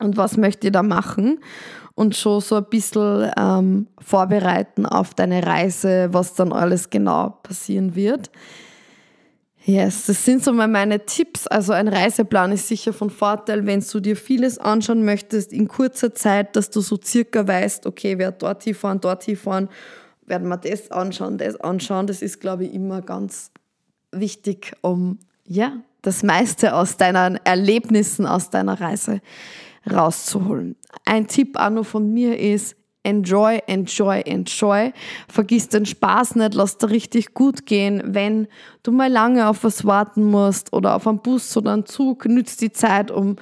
und 0.00 0.16
was 0.16 0.36
möchte 0.36 0.66
ich 0.66 0.72
da 0.72 0.82
machen 0.82 1.40
und 1.94 2.16
schon 2.16 2.40
so 2.40 2.56
ein 2.56 2.64
bisschen 2.64 3.30
ähm, 3.38 3.86
vorbereiten 3.98 4.84
auf 4.84 5.14
deine 5.14 5.46
Reise, 5.46 6.08
was 6.12 6.34
dann 6.34 6.52
alles 6.52 6.90
genau 6.90 7.38
passieren 7.42 7.94
wird. 7.94 8.30
Yes, 9.66 10.04
das 10.06 10.22
sind 10.22 10.44
so 10.44 10.52
mal 10.52 10.68
meine 10.68 11.06
Tipps. 11.06 11.46
Also 11.46 11.72
ein 11.72 11.88
Reiseplan 11.88 12.52
ist 12.52 12.68
sicher 12.68 12.92
von 12.92 13.08
Vorteil, 13.08 13.64
wenn 13.64 13.80
du 13.80 14.00
dir 14.00 14.14
vieles 14.14 14.58
anschauen 14.58 15.06
möchtest 15.06 15.54
in 15.54 15.68
kurzer 15.68 16.14
Zeit, 16.14 16.54
dass 16.54 16.68
du 16.68 16.82
so 16.82 16.98
circa 17.02 17.48
weißt, 17.48 17.86
okay, 17.86 18.18
wer 18.18 18.32
dort 18.32 18.64
hinfahren, 18.64 19.00
dort 19.00 19.24
hinfahren, 19.24 19.70
werden 20.26 20.48
wir 20.48 20.58
das 20.58 20.90
anschauen, 20.90 21.38
das 21.38 21.56
anschauen. 21.56 22.06
Das 22.06 22.20
ist, 22.20 22.40
glaube 22.40 22.64
ich, 22.64 22.74
immer 22.74 23.00
ganz 23.00 23.52
wichtig, 24.12 24.74
um 24.82 25.18
ja, 25.46 25.72
das 26.02 26.22
meiste 26.22 26.74
aus 26.74 26.98
deinen 26.98 27.40
Erlebnissen, 27.44 28.26
aus 28.26 28.50
deiner 28.50 28.78
Reise 28.78 29.22
rauszuholen. 29.90 30.76
Ein 31.06 31.26
Tipp 31.26 31.56
auch 31.58 31.70
noch 31.70 31.86
von 31.86 32.12
mir 32.12 32.38
ist, 32.38 32.76
enjoy, 33.04 33.60
enjoy, 33.66 34.20
enjoy. 34.22 34.92
Vergiss 35.28 35.68
den 35.68 35.86
Spaß 35.86 36.34
nicht, 36.34 36.54
lass 36.54 36.78
dir 36.78 36.90
richtig 36.90 37.34
gut 37.34 37.66
gehen. 37.66 38.02
Wenn 38.04 38.48
du 38.82 38.90
mal 38.90 39.10
lange 39.10 39.48
auf 39.48 39.62
was 39.62 39.84
warten 39.84 40.24
musst 40.24 40.72
oder 40.72 40.96
auf 40.96 41.06
einen 41.06 41.20
Bus 41.20 41.56
oder 41.56 41.72
einen 41.72 41.86
Zug, 41.86 42.26
nützt 42.26 42.60
die 42.60 42.72
Zeit, 42.72 43.10
um 43.10 43.36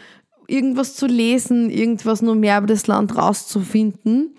irgendwas 0.47 0.95
zu 0.97 1.07
lesen, 1.07 1.71
irgendwas 1.71 2.21
nur 2.21 2.35
mehr 2.35 2.59
über 2.59 2.67
das 2.67 2.87
Land 2.87 3.17
rauszufinden 3.17 4.35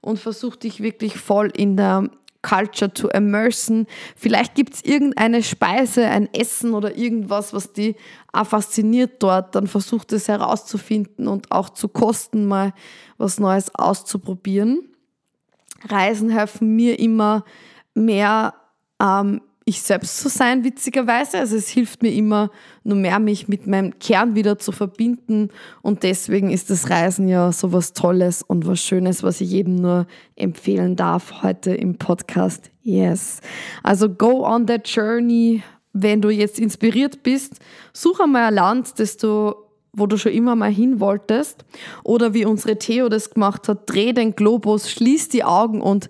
und 0.00 0.18
versuch 0.18 0.56
dich 0.56 0.80
wirklich 0.80 1.16
voll 1.16 1.50
in 1.56 1.76
der 1.76 2.10
Culture 2.42 2.92
to 2.92 3.08
immersen. 3.08 3.86
Vielleicht 4.16 4.54
gibt 4.54 4.74
es 4.74 4.84
irgendeine 4.84 5.42
Speise, 5.42 6.06
ein 6.06 6.32
Essen 6.32 6.74
oder 6.74 6.96
irgendwas, 6.96 7.52
was 7.52 7.72
die 7.72 7.96
auch 8.32 8.46
fasziniert 8.46 9.22
dort. 9.22 9.54
Dann 9.54 9.66
versucht 9.66 10.12
es 10.12 10.28
herauszufinden 10.28 11.26
und 11.26 11.50
auch 11.50 11.70
zu 11.70 11.88
kosten, 11.88 12.46
mal 12.46 12.72
was 13.16 13.40
Neues 13.40 13.74
auszuprobieren. 13.74 14.88
Reisen 15.88 16.30
helfen 16.30 16.76
mir 16.76 16.98
immer 16.98 17.44
mehr 17.94 18.54
ähm, 19.00 19.40
ich 19.68 19.82
selbst 19.82 20.18
zu 20.18 20.28
sein, 20.28 20.64
witzigerweise. 20.64 21.38
Also 21.38 21.56
es 21.56 21.68
hilft 21.68 22.02
mir 22.02 22.12
immer 22.12 22.50
nur 22.84 22.96
mehr, 22.96 23.18
mich 23.18 23.48
mit 23.48 23.66
meinem 23.66 23.98
Kern 23.98 24.34
wieder 24.34 24.58
zu 24.58 24.72
verbinden. 24.72 25.50
Und 25.82 26.02
deswegen 26.02 26.50
ist 26.50 26.70
das 26.70 26.88
Reisen 26.88 27.28
ja 27.28 27.52
so 27.52 27.72
was 27.72 27.92
Tolles 27.92 28.42
und 28.42 28.66
was 28.66 28.80
Schönes, 28.80 29.22
was 29.22 29.40
ich 29.40 29.50
jedem 29.50 29.76
nur 29.76 30.06
empfehlen 30.36 30.96
darf 30.96 31.42
heute 31.42 31.74
im 31.74 31.98
Podcast. 31.98 32.70
Yes. 32.82 33.40
Also 33.82 34.08
go 34.08 34.46
on 34.46 34.66
that 34.66 34.88
journey. 34.88 35.62
Wenn 35.92 36.20
du 36.20 36.30
jetzt 36.30 36.58
inspiriert 36.58 37.22
bist, 37.22 37.60
such 37.92 38.20
einmal 38.20 38.48
ein 38.48 38.54
Land, 38.54 38.98
das 38.98 39.16
du 39.16 39.54
wo 39.98 40.06
du 40.06 40.16
schon 40.16 40.32
immer 40.32 40.56
mal 40.56 40.70
hin 40.70 41.00
wolltest. 41.00 41.64
Oder 42.04 42.34
wie 42.34 42.44
unsere 42.44 42.78
Theo 42.78 43.08
das 43.08 43.30
gemacht 43.30 43.68
hat, 43.68 43.82
dreh 43.86 44.12
den 44.12 44.34
Globus, 44.34 44.90
schließ 44.90 45.28
die 45.28 45.44
Augen 45.44 45.80
und 45.80 46.08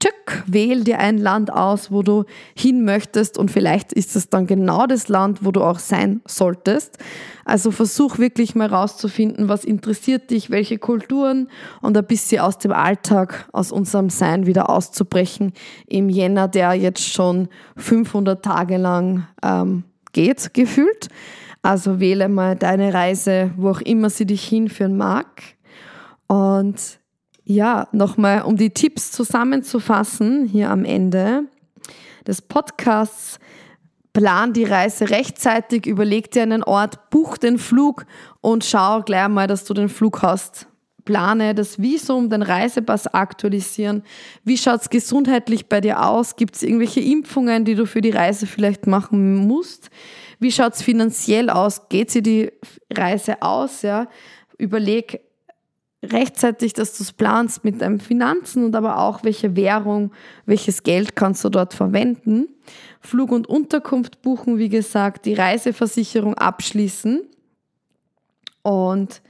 tschück, 0.00 0.44
wähl 0.46 0.84
dir 0.84 0.98
ein 0.98 1.18
Land 1.18 1.52
aus, 1.52 1.90
wo 1.90 2.02
du 2.02 2.24
hin 2.56 2.84
möchtest 2.84 3.38
und 3.38 3.50
vielleicht 3.50 3.92
ist 3.92 4.16
es 4.16 4.28
dann 4.28 4.46
genau 4.46 4.86
das 4.86 5.08
Land, 5.08 5.44
wo 5.44 5.50
du 5.50 5.62
auch 5.62 5.78
sein 5.78 6.20
solltest. 6.26 6.98
Also 7.44 7.70
versuch 7.70 8.18
wirklich 8.18 8.54
mal 8.54 8.68
rauszufinden, 8.68 9.48
was 9.48 9.64
interessiert 9.64 10.30
dich, 10.30 10.50
welche 10.50 10.78
Kulturen 10.78 11.48
und 11.82 11.96
ein 11.96 12.06
bisschen 12.06 12.40
aus 12.40 12.58
dem 12.58 12.72
Alltag, 12.72 13.48
aus 13.52 13.70
unserem 13.70 14.08
Sein 14.08 14.46
wieder 14.46 14.70
auszubrechen 14.70 15.52
im 15.86 16.08
Jänner, 16.08 16.48
der 16.48 16.72
jetzt 16.74 17.06
schon 17.06 17.48
500 17.76 18.42
Tage 18.42 18.78
lang 18.78 19.26
ähm, 19.42 19.84
geht, 20.12 20.54
gefühlt. 20.54 21.08
Also 21.64 21.98
wähle 21.98 22.28
mal 22.28 22.56
deine 22.56 22.92
Reise, 22.92 23.50
wo 23.56 23.70
auch 23.70 23.80
immer 23.80 24.10
sie 24.10 24.26
dich 24.26 24.46
hinführen 24.46 24.98
mag. 24.98 25.42
Und 26.26 27.00
ja, 27.44 27.88
nochmal, 27.90 28.42
um 28.42 28.58
die 28.58 28.68
Tipps 28.68 29.12
zusammenzufassen, 29.12 30.44
hier 30.44 30.68
am 30.68 30.84
Ende 30.84 31.44
des 32.26 32.42
Podcasts, 32.42 33.38
plan 34.12 34.52
die 34.52 34.64
Reise 34.64 35.08
rechtzeitig, 35.08 35.86
überleg 35.86 36.30
dir 36.30 36.42
einen 36.42 36.62
Ort, 36.62 37.08
buch 37.08 37.38
den 37.38 37.56
Flug 37.56 38.04
und 38.42 38.62
schau 38.62 39.00
gleich 39.00 39.28
mal, 39.28 39.46
dass 39.46 39.64
du 39.64 39.72
den 39.72 39.88
Flug 39.88 40.20
hast. 40.20 40.66
Plane 41.06 41.54
das 41.54 41.80
Visum, 41.80 42.28
den 42.28 42.42
Reisepass 42.42 43.06
aktualisieren. 43.06 44.02
Wie 44.44 44.58
schaut 44.58 44.82
es 44.82 44.90
gesundheitlich 44.90 45.66
bei 45.68 45.80
dir 45.80 46.04
aus? 46.06 46.36
Gibt 46.36 46.56
es 46.56 46.62
irgendwelche 46.62 47.00
Impfungen, 47.00 47.64
die 47.64 47.74
du 47.74 47.86
für 47.86 48.02
die 48.02 48.10
Reise 48.10 48.46
vielleicht 48.46 48.86
machen 48.86 49.34
musst? 49.46 49.90
Wie 50.38 50.52
schaut 50.52 50.74
es 50.74 50.82
finanziell 50.82 51.50
aus? 51.50 51.88
Geht 51.88 52.10
sie 52.10 52.22
die 52.22 52.52
Reise 52.92 53.42
aus? 53.42 53.82
Ja? 53.82 54.08
Überleg 54.58 55.20
rechtzeitig, 56.02 56.74
dass 56.74 56.96
du 56.96 57.02
es 57.02 57.12
planst 57.12 57.64
mit 57.64 57.80
deinen 57.80 58.00
Finanzen 58.00 58.64
und 58.64 58.76
aber 58.76 58.98
auch, 58.98 59.24
welche 59.24 59.56
Währung, 59.56 60.12
welches 60.46 60.82
Geld 60.82 61.16
kannst 61.16 61.44
du 61.44 61.48
dort 61.48 61.74
verwenden. 61.74 62.48
Flug 63.00 63.32
und 63.32 63.48
Unterkunft 63.48 64.22
buchen, 64.22 64.58
wie 64.58 64.68
gesagt, 64.68 65.26
die 65.26 65.34
Reiseversicherung 65.34 66.34
abschließen 66.34 67.22
und 68.62 69.22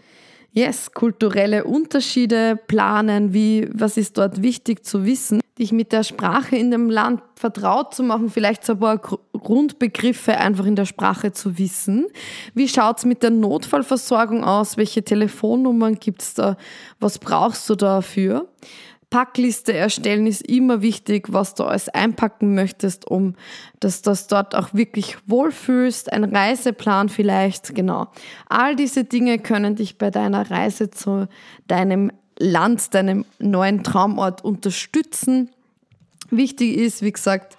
yes, 0.53 0.93
kulturelle 0.93 1.65
Unterschiede 1.65 2.59
planen, 2.67 3.33
wie, 3.33 3.69
was 3.73 3.97
ist 3.97 4.19
dort 4.19 4.43
wichtig 4.43 4.85
zu 4.85 5.05
wissen 5.05 5.41
dich 5.59 5.71
mit 5.73 5.93
der 5.93 6.03
Sprache 6.03 6.57
in 6.57 6.71
dem 6.71 6.91
Land 6.91 7.23
vertraut 7.37 7.95
zu 7.95 8.03
machen, 8.03 8.29
vielleicht 8.29 8.65
so 8.65 8.73
ein 8.73 8.81
paar 8.81 8.99
Grundbegriffe 8.99 10.37
einfach 10.37 10.67
in 10.67 10.77
der 10.77 10.85
Sprache 10.85 11.33
zu 11.33 11.59
wissen. 11.59 12.07
Wie 12.55 12.69
schaut's 12.69 13.05
mit 13.05 13.23
der 13.23 13.31
Notfallversorgung 13.31 14.43
aus? 14.43 14.77
Welche 14.77 15.05
Telefonnummern 15.05 15.95
gibt's 15.97 16.35
da? 16.35 16.57
Was 16.99 17.19
brauchst 17.19 17.69
du 17.71 17.77
dafür? 17.77 18.49
Packliste 19.11 19.73
erstellen 19.73 20.27
ist 20.27 20.43
immer 20.43 20.83
wichtig, 20.83 21.33
was 21.33 21.55
du 21.55 21.63
alles 21.63 21.89
einpacken 21.89 22.57
möchtest, 22.57 23.07
um 23.07 23.37
dass 23.79 24.03
du 24.03 24.11
das 24.11 24.27
dort 24.27 24.57
auch 24.57 24.75
wirklich 24.75 25.19
wohlfühlst. 25.27 26.13
Ein 26.13 26.25
Reiseplan 26.25 27.09
vielleicht, 27.09 27.77
genau. 27.77 28.09
All 28.49 28.75
diese 28.75 29.05
Dinge 29.05 29.39
können 29.39 29.77
dich 29.77 29.99
bei 29.99 30.11
deiner 30.11 30.51
Reise 30.51 30.91
zu 30.91 31.29
deinem 31.69 32.11
Land, 32.39 32.95
deinem 32.95 33.25
neuen 33.39 33.83
Traumort 33.83 34.45
unterstützen. 34.45 35.51
Wichtig 36.31 36.77
ist, 36.77 37.03
wie 37.03 37.13
gesagt, 37.13 37.57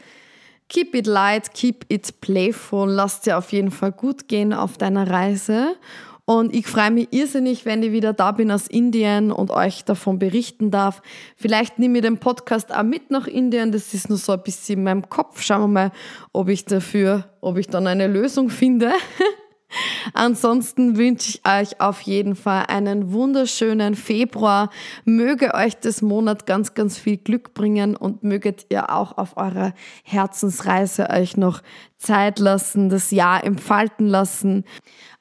Keep 0.67 0.95
it 0.95 1.05
light, 1.05 1.53
keep 1.53 1.85
it 1.89 2.21
playful. 2.21 2.89
Lass 2.89 3.21
dir 3.21 3.37
auf 3.37 3.51
jeden 3.51 3.69
Fall 3.69 3.91
gut 3.91 4.27
gehen 4.27 4.51
auf 4.51 4.77
deiner 4.77 5.09
Reise. 5.09 5.75
Und 6.25 6.55
ich 6.55 6.65
freue 6.65 6.89
mich 6.89 7.09
irrsinnig, 7.11 7.65
wenn 7.65 7.83
ich 7.83 7.91
wieder 7.91 8.11
da 8.11 8.31
bin 8.31 8.49
aus 8.49 8.65
Indien 8.65 9.31
und 9.31 9.51
euch 9.51 9.85
davon 9.85 10.17
berichten 10.17 10.71
darf. 10.71 11.03
Vielleicht 11.35 11.77
nehme 11.77 11.99
ich 11.99 12.01
den 12.01 12.17
Podcast 12.17 12.75
auch 12.75 12.81
mit 12.81 13.11
nach 13.11 13.27
Indien. 13.27 13.71
Das 13.71 13.93
ist 13.93 14.09
nur 14.09 14.17
so 14.17 14.31
ein 14.31 14.41
bisschen 14.41 14.79
in 14.79 14.83
meinem 14.85 15.07
Kopf. 15.07 15.43
Schauen 15.43 15.61
wir 15.61 15.67
mal, 15.67 15.91
ob 16.33 16.49
ich 16.49 16.65
dafür, 16.65 17.29
ob 17.41 17.57
ich 17.59 17.67
dann 17.67 17.85
eine 17.85 18.07
Lösung 18.07 18.49
finde. 18.49 18.91
Ansonsten 20.13 20.97
wünsche 20.97 21.29
ich 21.29 21.41
euch 21.49 21.81
auf 21.81 22.01
jeden 22.01 22.35
Fall 22.35 22.65
einen 22.67 23.11
wunderschönen 23.11 23.95
Februar. 23.95 24.69
Möge 25.03 25.53
euch 25.53 25.75
das 25.77 26.01
Monat 26.01 26.45
ganz, 26.45 26.73
ganz 26.73 26.97
viel 26.97 27.17
Glück 27.17 27.53
bringen 27.53 27.95
und 27.95 28.23
möget 28.23 28.67
ihr 28.69 28.91
auch 28.91 29.17
auf 29.17 29.37
eurer 29.37 29.73
Herzensreise 30.03 31.09
euch 31.09 31.37
noch 31.37 31.61
Zeit 31.97 32.39
lassen, 32.39 32.89
das 32.89 33.11
Jahr 33.11 33.43
entfalten 33.43 34.07
lassen. 34.07 34.63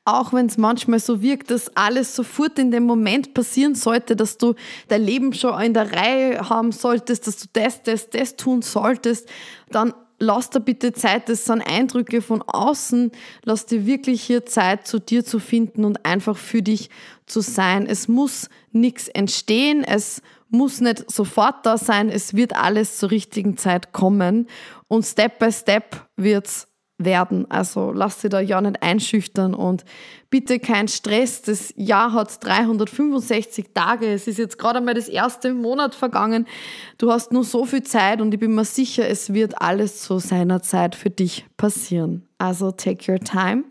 Auch 0.06 0.34
wenn 0.34 0.46
es 0.46 0.58
manchmal 0.58 0.98
so 0.98 1.22
wirkt, 1.22 1.50
dass 1.50 1.74
alles 1.76 2.14
sofort 2.14 2.58
in 2.58 2.70
dem 2.70 2.84
Moment 2.84 3.32
passieren 3.32 3.74
sollte, 3.74 4.16
dass 4.16 4.36
du 4.36 4.54
dein 4.88 5.02
Leben 5.02 5.32
schon 5.32 5.58
in 5.62 5.72
der 5.72 5.92
Reihe 5.92 6.50
haben 6.50 6.72
solltest, 6.72 7.26
dass 7.26 7.38
du 7.38 7.46
das, 7.54 7.82
das, 7.82 8.10
das 8.10 8.36
tun 8.36 8.60
solltest, 8.60 9.30
dann 9.70 9.94
lass 10.18 10.50
dir 10.50 10.60
bitte 10.60 10.92
Zeit, 10.92 11.28
das 11.28 11.44
sind 11.44 11.62
Eindrücke 11.62 12.22
von 12.22 12.42
außen, 12.42 13.12
lass 13.44 13.66
dir 13.66 13.86
wirklich 13.86 14.22
hier 14.22 14.46
Zeit, 14.46 14.86
zu 14.86 14.98
dir 14.98 15.24
zu 15.24 15.38
finden 15.38 15.84
und 15.84 16.04
einfach 16.04 16.36
für 16.36 16.62
dich 16.62 16.90
zu 17.26 17.40
sein. 17.40 17.86
Es 17.86 18.08
muss 18.08 18.48
nichts 18.72 19.08
entstehen, 19.08 19.84
es 19.84 20.22
muss 20.48 20.80
nicht 20.80 21.10
sofort 21.10 21.66
da 21.66 21.78
sein, 21.78 22.08
es 22.08 22.34
wird 22.34 22.54
alles 22.54 22.98
zur 22.98 23.10
richtigen 23.10 23.56
Zeit 23.56 23.92
kommen. 23.92 24.48
Und 24.88 25.04
Step 25.04 25.38
by 25.38 25.50
Step 25.50 26.06
wird's 26.16 26.68
werden. 26.98 27.50
Also 27.50 27.92
lass 27.92 28.18
dich 28.18 28.30
da 28.30 28.40
ja 28.40 28.60
nicht 28.60 28.82
einschüchtern 28.82 29.54
und 29.54 29.84
bitte 30.30 30.60
kein 30.60 30.88
Stress. 30.88 31.42
Das 31.42 31.72
Jahr 31.76 32.12
hat 32.12 32.44
365 32.44 33.66
Tage. 33.74 34.06
Es 34.12 34.26
ist 34.26 34.38
jetzt 34.38 34.58
gerade 34.58 34.78
einmal 34.78 34.94
das 34.94 35.08
erste 35.08 35.54
Monat 35.54 35.94
vergangen. 35.94 36.46
Du 36.98 37.10
hast 37.10 37.32
nur 37.32 37.44
so 37.44 37.64
viel 37.64 37.82
Zeit 37.82 38.20
und 38.20 38.32
ich 38.32 38.40
bin 38.40 38.54
mir 38.54 38.64
sicher, 38.64 39.08
es 39.08 39.32
wird 39.32 39.60
alles 39.60 40.02
zu 40.02 40.18
seiner 40.18 40.62
Zeit 40.62 40.94
für 40.94 41.10
dich 41.10 41.46
passieren. 41.56 42.28
Also 42.38 42.70
take 42.70 43.10
your 43.10 43.18
time 43.18 43.64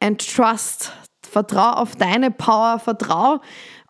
and 0.00 0.24
trust. 0.24 0.92
Vertrau 1.22 1.72
auf 1.72 1.96
deine 1.96 2.30
Power, 2.30 2.78
vertrau 2.78 3.40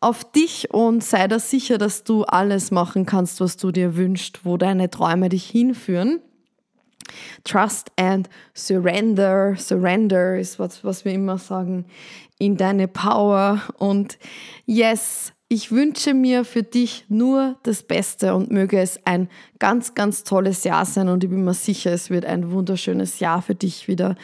auf 0.01 0.25
dich 0.25 0.73
und 0.73 1.05
sei 1.05 1.29
da 1.29 1.39
sicher, 1.39 1.77
dass 1.77 2.05
du 2.05 2.25
alles 2.25 2.71
machen 2.71 3.05
kannst, 3.05 3.41
was 3.41 3.59
du 3.59 3.71
dir 3.71 3.97
wünschst, 3.97 4.45
wo 4.45 4.57
deine 4.57 4.91
Träume 4.91 5.29
dich 5.29 5.45
hinführen. 5.47 6.21
Trust 7.45 7.91
and 7.97 8.29
Surrender. 8.55 9.57
Surrender 9.57 10.39
ist 10.39 10.59
was, 10.59 10.85
was 10.85 11.05
wir 11.05 11.13
immer 11.13 11.39
sagen, 11.39 11.87
in 12.39 12.57
deine 12.57 12.89
Power. 12.89 13.63
Und 13.79 14.19
yes, 14.67 15.33
ich 15.49 15.71
wünsche 15.71 16.15
mir 16.15 16.45
für 16.45 16.63
dich 16.63 17.05
nur 17.09 17.57
das 17.63 17.83
Beste 17.83 18.35
und 18.35 18.51
möge 18.51 18.81
es 18.81 18.99
ein 19.05 19.29
ganz, 19.59 19.95
ganz 19.95 20.25
tolles 20.25 20.65
Jahr 20.65 20.85
sein. 20.85 21.09
Und 21.09 21.23
ich 21.23 21.31
bin 21.31 21.45
mir 21.45 21.55
sicher, 21.55 21.93
es 21.93 22.11
wird 22.11 22.25
ein 22.25 22.51
wunderschönes 22.51 23.21
Jahr 23.21 23.43
für 23.43 23.55
dich 23.55 23.87
wieder 23.87 24.17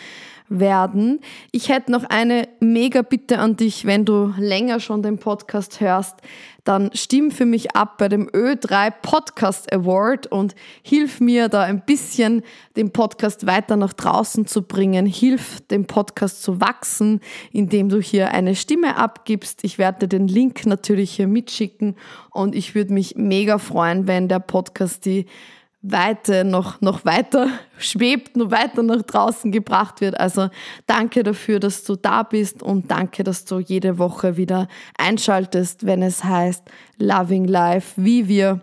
werden. 0.51 1.21
Ich 1.53 1.71
hätte 1.71 1.93
noch 1.93 2.05
eine 2.05 2.49
mega 2.59 3.03
Bitte 3.03 3.39
an 3.39 3.57
dich, 3.57 3.87
wenn 3.87 4.05
du 4.05 4.35
länger 4.37 4.81
schon 4.81 5.03
den 5.03 5.19
Podcast 5.19 5.81
hörst, 5.81 6.17
dann 6.65 6.91
stimm 6.93 7.31
für 7.31 7.47
mich 7.47 7.75
ab 7.75 7.97
bei 7.99 8.09
dem 8.09 8.29
Ö3 8.29 8.93
Podcast 9.03 9.73
Award 9.73 10.27
und 10.27 10.55
hilf 10.83 11.21
mir 11.21 11.49
da 11.49 11.63
ein 11.63 11.83
bisschen 11.87 12.43
den 12.77 12.93
Podcast 12.93 13.47
weiter 13.47 13.77
nach 13.77 13.93
draußen 13.93 14.47
zu 14.47 14.63
bringen. 14.63 15.07
Hilf 15.07 15.61
dem 15.69 15.87
Podcast 15.87 16.43
zu 16.43 16.61
wachsen, 16.61 17.21
indem 17.53 17.89
du 17.89 18.01
hier 18.01 18.33
eine 18.33 18.55
Stimme 18.55 18.97
abgibst. 18.97 19.65
Ich 19.65 19.79
werde 19.79 20.09
den 20.09 20.29
Link 20.29 20.67
natürlich 20.67 21.13
hier 21.13 21.29
mitschicken 21.29 21.97
und 22.31 22.55
ich 22.55 22.75
würde 22.75 22.93
mich 22.93 23.17
mega 23.17 23.59
freuen, 23.59 24.07
wenn 24.07 24.29
der 24.29 24.41
Podcast 24.41 25.07
die 25.07 25.27
Weite 25.83 26.45
noch, 26.45 26.81
noch 26.81 27.05
weiter 27.05 27.49
schwebt, 27.79 28.37
noch 28.37 28.51
weiter 28.51 28.83
nach 28.83 29.03
draußen 29.03 29.51
gebracht 29.51 30.01
wird. 30.01 30.19
Also 30.21 30.51
danke 30.87 31.23
dafür, 31.23 31.59
dass 31.59 31.85
du 31.85 31.97
da 31.97 32.23
bist 32.23 32.63
und 32.63 32.91
danke, 32.91 33.25
dass 33.25 33.45
du 33.47 33.61
jede 33.61 33.99
Woche 33.99 34.37
wieder 34.37 34.69
einschaltest, 34.99 35.87
wenn 35.87 36.03
es 36.03 36.23
heißt 36.23 36.65
Loving 36.99 37.47
Life, 37.47 37.93
wie 37.97 38.29
wir 38.29 38.61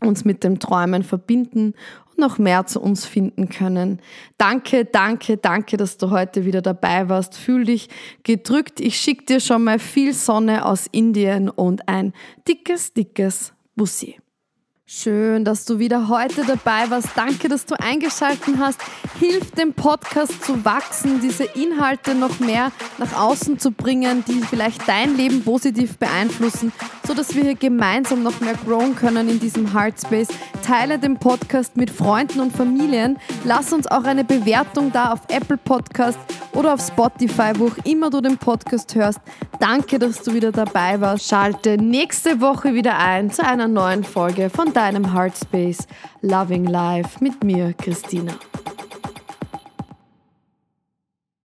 uns 0.00 0.24
mit 0.24 0.44
dem 0.44 0.60
Träumen 0.60 1.02
verbinden 1.02 1.74
und 2.10 2.18
noch 2.18 2.38
mehr 2.38 2.66
zu 2.66 2.80
uns 2.80 3.04
finden 3.04 3.48
können. 3.48 4.00
Danke, 4.36 4.84
danke, 4.84 5.38
danke, 5.38 5.76
dass 5.76 5.98
du 5.98 6.10
heute 6.10 6.44
wieder 6.44 6.62
dabei 6.62 7.08
warst. 7.08 7.36
Fühl 7.36 7.64
dich 7.64 7.88
gedrückt. 8.22 8.80
Ich 8.80 8.96
schicke 8.96 9.24
dir 9.24 9.40
schon 9.40 9.64
mal 9.64 9.80
viel 9.80 10.12
Sonne 10.12 10.64
aus 10.64 10.86
Indien 10.92 11.48
und 11.50 11.88
ein 11.88 12.12
dickes, 12.46 12.92
dickes 12.92 13.52
Bussi. 13.74 14.18
Schön, 14.90 15.44
dass 15.44 15.66
du 15.66 15.78
wieder 15.78 16.08
heute 16.08 16.46
dabei 16.46 16.88
warst. 16.88 17.10
Danke, 17.14 17.50
dass 17.50 17.66
du 17.66 17.78
eingeschaltet 17.78 18.54
hast. 18.58 18.80
Hilf 19.20 19.50
dem 19.50 19.74
Podcast 19.74 20.42
zu 20.42 20.64
wachsen, 20.64 21.20
diese 21.20 21.44
Inhalte 21.44 22.14
noch 22.14 22.40
mehr 22.40 22.72
nach 22.96 23.12
außen 23.12 23.58
zu 23.58 23.70
bringen, 23.70 24.24
die 24.26 24.40
vielleicht 24.40 24.88
dein 24.88 25.14
Leben 25.14 25.44
positiv 25.44 25.98
beeinflussen, 25.98 26.72
so 27.06 27.12
dass 27.12 27.34
wir 27.34 27.42
hier 27.42 27.54
gemeinsam 27.54 28.22
noch 28.22 28.40
mehr 28.40 28.54
growen 28.54 28.96
können 28.96 29.28
in 29.28 29.38
diesem 29.38 29.74
Heartspace. 29.74 30.28
Teile 30.62 30.98
den 30.98 31.18
Podcast 31.18 31.76
mit 31.76 31.90
Freunden 31.90 32.40
und 32.40 32.56
Familien. 32.56 33.18
Lass 33.44 33.74
uns 33.74 33.86
auch 33.88 34.04
eine 34.04 34.24
Bewertung 34.24 34.90
da 34.90 35.12
auf 35.12 35.20
Apple 35.28 35.58
Podcast 35.58 36.18
oder 36.54 36.74
auf 36.74 36.80
Spotify, 36.80 37.52
wo 37.56 37.66
auch 37.66 37.84
immer 37.84 38.08
du 38.08 38.22
den 38.22 38.38
Podcast 38.38 38.94
hörst. 38.94 39.20
Danke, 39.60 39.98
dass 39.98 40.22
du 40.22 40.32
wieder 40.32 40.50
dabei 40.50 41.00
warst. 41.00 41.28
Schalte 41.28 41.76
nächste 41.76 42.40
Woche 42.40 42.74
wieder 42.74 42.98
ein 42.98 43.30
zu 43.30 43.44
einer 43.44 43.68
neuen 43.68 44.02
Folge 44.02 44.48
von 44.48 44.72
deinem 44.78 45.12
Heartspace 45.12 45.88
Loving 46.22 46.64
Life 46.64 47.18
mit 47.20 47.42
mir, 47.42 47.72
Christina. 47.72 48.32